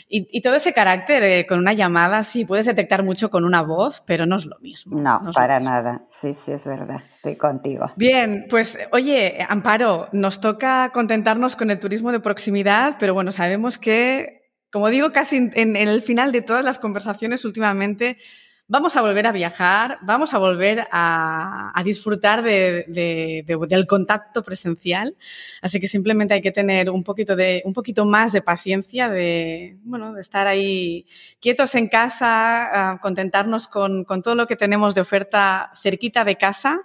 Y, 0.08 0.40
todo 0.40 0.54
ese 0.54 0.72
carácter 0.72 1.22
eh, 1.24 1.46
con 1.46 1.58
una 1.58 1.72
llamada, 1.72 2.22
sí, 2.22 2.44
puedes 2.44 2.66
detectar 2.66 3.02
mucho 3.02 3.28
con 3.28 3.44
una 3.44 3.62
voz, 3.62 4.02
pero 4.06 4.26
no 4.26 4.36
es 4.36 4.44
lo 4.44 4.58
mismo. 4.60 5.00
No, 5.00 5.32
para 5.34 5.58
nada. 5.58 6.04
Sí, 6.08 6.32
sí, 6.32 6.52
es 6.52 6.64
verdad. 6.64 7.02
Estoy 7.16 7.36
contigo. 7.36 7.90
Bien, 7.96 8.46
pues 8.48 8.78
oye, 8.92 9.44
Amparo, 9.48 10.08
nos 10.12 10.40
toca 10.40 10.90
contentarnos 10.94 11.56
con 11.56 11.70
el 11.70 11.80
turismo 11.80 12.12
de 12.12 12.20
proximidad, 12.20 12.96
pero 13.00 13.14
bueno, 13.14 13.32
sabemos 13.32 13.78
que 13.78 14.43
como 14.74 14.90
digo 14.90 15.12
casi 15.12 15.36
en, 15.36 15.76
el 15.76 16.02
final 16.02 16.32
de 16.32 16.42
todas 16.42 16.64
las 16.64 16.80
conversaciones 16.80 17.44
últimamente, 17.44 18.18
vamos 18.66 18.96
a 18.96 19.02
volver 19.02 19.24
a 19.24 19.30
viajar, 19.30 20.00
vamos 20.02 20.34
a 20.34 20.38
volver 20.38 20.88
a, 20.90 21.80
disfrutar 21.84 22.42
del 22.42 23.86
contacto 23.86 24.42
presencial. 24.42 25.14
Así 25.62 25.78
que 25.78 25.86
simplemente 25.86 26.34
hay 26.34 26.40
que 26.40 26.50
tener 26.50 26.90
un 26.90 27.04
poquito, 27.04 27.36
de, 27.36 27.62
un 27.64 27.72
poquito 27.72 28.04
más 28.04 28.32
de 28.32 28.42
paciencia, 28.42 29.08
de, 29.08 29.76
bueno, 29.84 30.12
de 30.12 30.22
estar 30.22 30.48
ahí 30.48 31.06
quietos 31.38 31.76
en 31.76 31.86
casa, 31.86 32.98
contentarnos 33.00 33.68
con, 33.68 34.04
todo 34.24 34.34
lo 34.34 34.48
que 34.48 34.56
tenemos 34.56 34.96
de 34.96 35.02
oferta 35.02 35.70
cerquita 35.80 36.24
de 36.24 36.34
casa 36.36 36.80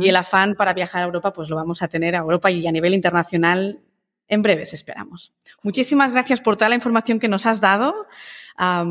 y 0.00 0.08
el 0.08 0.16
afán 0.16 0.54
para 0.54 0.72
viajar 0.72 1.02
a 1.02 1.04
Europa, 1.04 1.34
pues 1.34 1.50
lo 1.50 1.56
vamos 1.56 1.82
a 1.82 1.88
tener 1.88 2.14
a 2.14 2.20
Europa 2.20 2.50
y 2.50 2.66
a 2.66 2.72
nivel 2.72 2.94
internacional 2.94 3.82
en 4.28 4.42
breves 4.42 4.74
esperamos. 4.74 5.32
Muchísimas 5.62 6.12
gracias 6.12 6.40
por 6.40 6.56
toda 6.56 6.68
la 6.68 6.74
información 6.74 7.18
que 7.18 7.28
nos 7.28 7.46
has 7.46 7.60
dado, 7.60 8.06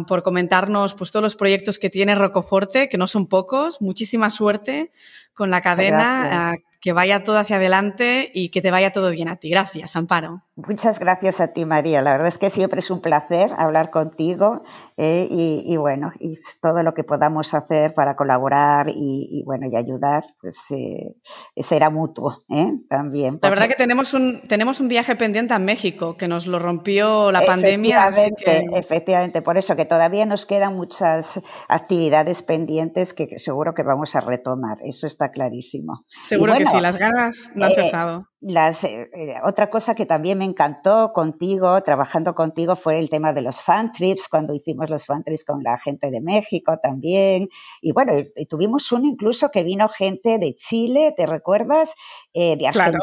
por 0.08 0.23
comentarnos 0.23 0.95
pues, 0.95 1.12
todos 1.12 1.23
los 1.23 1.36
proyectos 1.36 1.80
que 1.80 1.89
tiene 1.89 2.15
Rocoforte, 2.15 2.89
que 2.89 2.97
no 2.97 3.08
son 3.08 3.28
pocos. 3.28 3.82
Muchísima 3.82 4.30
suerte 4.30 4.91
con 5.34 5.50
la 5.52 5.62
cadena, 5.62 6.56
que 6.82 6.93
vaya 6.93 7.23
todo 7.23 7.38
hacia 7.38 7.58
adelante 7.58 8.32
y 8.34 8.50
que 8.50 8.62
te 8.62 8.71
vaya 8.71 8.91
todo 8.91 9.12
bien 9.12 9.30
a 9.30 9.38
ti. 9.38 9.50
Gracias, 9.50 9.95
Amparo. 9.95 10.46
Muchas 10.58 10.98
gracias 10.98 11.39
a 11.39 11.50
ti, 11.50 11.65
María. 11.65 12.02
La 12.02 12.13
verdad 12.13 12.30
es 12.30 12.39
que 12.39 12.50
siempre 12.50 12.80
es 12.80 12.89
un 12.89 13.00
placer 13.00 13.52
hablar 13.60 13.91
contigo 13.91 14.63
eh, 14.98 15.28
y, 15.30 15.78
bueno, 15.78 16.12
y 16.20 16.34
todo 16.60 16.82
lo 16.82 16.96
que 16.96 17.04
podamos 17.04 17.54
hacer 17.54 17.93
para 17.93 18.15
colaborar 18.15 18.88
y, 18.89 19.43
bueno, 19.46 19.67
y 19.72 19.76
ayudar, 19.76 20.24
pues 20.41 20.58
eh, 20.72 21.15
será 21.58 21.91
mutuo 21.91 22.43
¿eh? 22.50 22.72
también. 22.89 23.38
La 23.43 23.52
verdad 23.52 23.67
que 23.67 23.76
tenemos 23.76 24.15
un, 24.15 24.41
tenemos 24.48 24.80
un 24.80 24.88
viaje 24.88 25.15
pendiente 25.15 25.54
a 25.54 25.60
México 25.60 26.17
que 26.17 26.28
nos 26.28 26.48
lo 26.48 26.58
rompió 26.58 27.32
la 27.32 27.46
pandemia. 27.46 28.08
Efectivamente, 28.08 28.80
efectivamente, 28.80 29.41
por 29.43 29.60
eso 29.60 29.76
que 29.76 29.86
todavía 29.86 30.26
nos 30.26 30.48
quedan 30.48 30.76
muchas 30.76 31.39
actividades 31.67 32.41
pendientes 32.41 33.13
que 33.13 33.38
seguro 33.38 33.76
que 33.76 33.84
vamos 33.84 34.15
a 34.15 34.22
retomar, 34.22 34.80
eso 34.82 35.06
está 35.06 35.30
clarísimo. 35.30 36.04
Seguro 36.24 36.56
que 36.56 36.65
sí, 36.65 36.80
las 36.80 36.98
ganas 36.98 37.52
no 37.54 37.65
han 37.65 37.74
cesado. 37.74 38.28
Las, 38.39 38.84
eh, 38.84 39.10
eh, 39.13 39.34
otra 39.43 39.71
cosa 39.71 39.95
que 39.95 40.06
también 40.06 40.38
me 40.38 40.45
encantó 40.45 41.12
contigo, 41.12 41.82
trabajando 41.82 42.36
contigo, 42.36 42.76
fue 42.76 43.00
el 43.00 43.10
tema 43.10 43.34
de 43.34 43.41
los 43.41 43.63
fan 43.63 43.91
trips, 43.91 44.30
cuando 44.30 44.54
hicimos 44.54 44.91
los 44.91 45.08
fan 45.08 45.23
trips 45.23 45.43
con 45.43 45.63
la 45.63 45.80
gente 45.80 46.12
de 46.12 46.21
México 46.21 46.78
también. 46.82 47.50
Y 47.82 47.93
bueno, 47.93 48.13
tuvimos 48.47 48.91
uno 48.91 49.08
incluso 49.08 49.50
que 49.50 49.63
vino 49.63 49.89
gente 49.89 50.38
de 50.38 50.56
Chile, 50.56 51.15
¿te 51.17 51.26
recuerdas? 51.26 51.95
Eh, 52.32 52.58
de 52.58 52.67
Argentina 52.67 53.02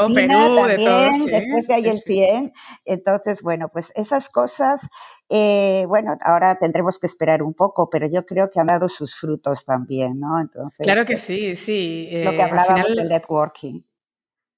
también, 0.54 1.26
después 1.26 1.66
de 1.66 1.74
ahí 1.74 1.88
el 1.88 1.98
100. 1.98 2.52
Entonces, 2.84 3.42
bueno, 3.42 3.70
pues 3.72 3.92
esas 3.96 4.28
cosas, 4.28 4.88
bueno, 5.28 6.16
ahora 6.20 6.58
tendremos 6.60 7.00
que 7.00 7.08
esperar 7.08 7.42
un 7.42 7.54
poco, 7.54 7.90
pero 7.90 8.06
yo 8.06 8.24
creo 8.24 8.50
que 8.52 8.60
han 8.60 8.68
dado 8.68 8.88
sus 8.88 9.16
frutos 9.16 9.64
también, 9.64 10.20
¿no? 10.20 10.40
Entonces, 10.40 10.78
claro 10.78 11.04
que 11.04 11.16
sí, 11.16 11.56
sí. 11.56 12.06
Es 12.08 12.24
lo 12.24 12.30
que 12.30 12.42
hablábamos 12.42 12.94
del 12.94 13.08
networking. 13.08 13.80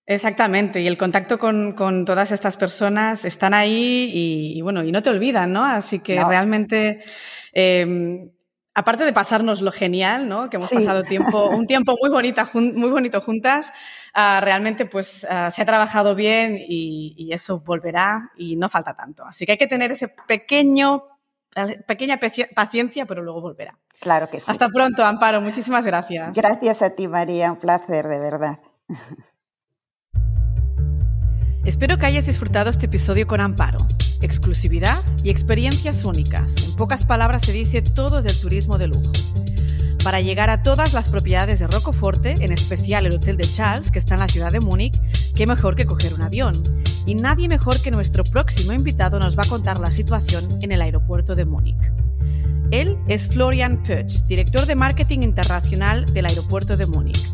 Exactamente, 0.08 0.80
y 0.80 0.86
el 0.86 0.96
contacto 0.96 1.36
con, 1.36 2.04
todas 2.04 2.30
estas 2.30 2.56
personas 2.56 3.24
están 3.24 3.54
ahí 3.54 4.08
y, 4.54 4.60
bueno, 4.62 4.84
y 4.84 4.92
no 4.92 5.02
te 5.02 5.10
olvidan, 5.10 5.52
¿no? 5.52 5.64
Así 5.64 5.98
que 5.98 6.24
realmente, 6.24 7.00
em, 7.52 8.30
aparte 8.72 9.04
de 9.04 9.12
pasarnos 9.12 9.62
lo 9.62 9.72
genial, 9.72 10.28
¿no? 10.28 10.48
Que 10.48 10.58
hemos 10.58 10.70
pasado 10.70 11.02
tiempo, 11.02 11.46
un 11.50 11.66
tiempo 11.66 11.96
muy, 12.00 12.08
bonita, 12.08 12.48
muy 12.54 12.88
bonito 12.88 13.20
juntas, 13.20 13.72
ah, 14.14 14.40
realmente 14.40 14.86
pues 14.86 15.26
ah, 15.28 15.50
se 15.50 15.62
ha 15.62 15.64
trabajado 15.64 16.14
bien 16.14 16.56
y, 16.56 17.28
eso 17.32 17.58
volverá 17.58 18.30
y 18.36 18.54
no 18.54 18.68
falta 18.68 18.94
tanto. 18.94 19.24
Así 19.24 19.44
que 19.44 19.52
hay 19.52 19.58
que 19.58 19.66
tener 19.66 19.90
ese 19.90 20.06
pequeño, 20.28 21.02
pequeña 21.88 22.20
paciencia, 22.54 23.06
pero 23.06 23.24
luego 23.24 23.40
volverá. 23.40 23.76
Claro 23.98 24.30
que 24.30 24.38
sí. 24.38 24.46
Hasta 24.48 24.68
pronto, 24.68 25.04
Amparo. 25.04 25.40
Muchísimas 25.40 25.84
gracias. 25.84 26.32
Gracias 26.32 26.82
a 26.82 26.90
ti, 26.90 27.08
María. 27.08 27.50
Un 27.50 27.58
placer, 27.58 28.06
de 28.06 28.18
verdad. 28.20 28.60
Espero 31.66 31.98
que 31.98 32.06
hayas 32.06 32.26
disfrutado 32.26 32.70
este 32.70 32.86
episodio 32.86 33.26
con 33.26 33.40
Amparo. 33.40 33.78
Exclusividad 34.22 35.02
y 35.24 35.30
experiencias 35.30 36.04
únicas. 36.04 36.54
En 36.64 36.76
pocas 36.76 37.04
palabras 37.04 37.42
se 37.42 37.50
dice 37.50 37.82
todo 37.82 38.22
del 38.22 38.38
turismo 38.38 38.78
de 38.78 38.86
lujo. 38.86 39.10
Para 40.04 40.20
llegar 40.20 40.48
a 40.48 40.62
todas 40.62 40.92
las 40.92 41.08
propiedades 41.08 41.58
de 41.58 41.66
Rocoforte, 41.66 42.34
en 42.38 42.52
especial 42.52 43.04
el 43.04 43.16
Hotel 43.16 43.36
de 43.36 43.50
Charles, 43.50 43.90
que 43.90 43.98
está 43.98 44.14
en 44.14 44.20
la 44.20 44.28
ciudad 44.28 44.52
de 44.52 44.60
Múnich, 44.60 44.94
qué 45.34 45.48
mejor 45.48 45.74
que 45.74 45.86
coger 45.86 46.14
un 46.14 46.22
avión. 46.22 46.62
Y 47.04 47.16
nadie 47.16 47.48
mejor 47.48 47.82
que 47.82 47.90
nuestro 47.90 48.22
próximo 48.22 48.72
invitado 48.72 49.18
nos 49.18 49.36
va 49.36 49.42
a 49.42 49.48
contar 49.48 49.80
la 49.80 49.90
situación 49.90 50.46
en 50.62 50.70
el 50.70 50.80
aeropuerto 50.80 51.34
de 51.34 51.46
Múnich. 51.46 51.92
Él 52.70 52.96
es 53.08 53.26
Florian 53.26 53.82
Pötsch, 53.82 54.24
director 54.26 54.66
de 54.66 54.76
marketing 54.76 55.22
internacional 55.22 56.04
del 56.14 56.26
aeropuerto 56.26 56.76
de 56.76 56.86
Múnich. 56.86 57.26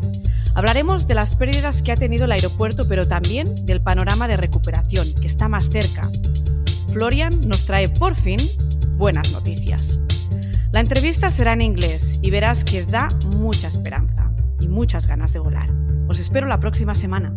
Hablaremos 0.55 1.07
de 1.07 1.15
las 1.15 1.35
pérdidas 1.35 1.81
que 1.81 1.91
ha 1.91 1.95
tenido 1.95 2.25
el 2.25 2.31
aeropuerto, 2.31 2.87
pero 2.87 3.07
también 3.07 3.65
del 3.65 3.81
panorama 3.81 4.27
de 4.27 4.37
recuperación, 4.37 5.13
que 5.15 5.25
está 5.25 5.47
más 5.47 5.69
cerca. 5.69 6.07
Florian 6.91 7.47
nos 7.47 7.65
trae 7.65 7.89
por 7.89 8.15
fin 8.15 8.39
buenas 8.97 9.31
noticias. 9.31 9.97
La 10.71 10.79
entrevista 10.79 11.31
será 11.31 11.53
en 11.53 11.61
inglés 11.61 12.19
y 12.21 12.29
verás 12.29 12.63
que 12.63 12.85
da 12.85 13.07
mucha 13.37 13.67
esperanza 13.67 14.31
y 14.59 14.67
muchas 14.67 15.07
ganas 15.07 15.33
de 15.33 15.39
volar. 15.39 15.69
Os 16.07 16.19
espero 16.19 16.47
la 16.47 16.59
próxima 16.59 16.93
semana. 16.93 17.35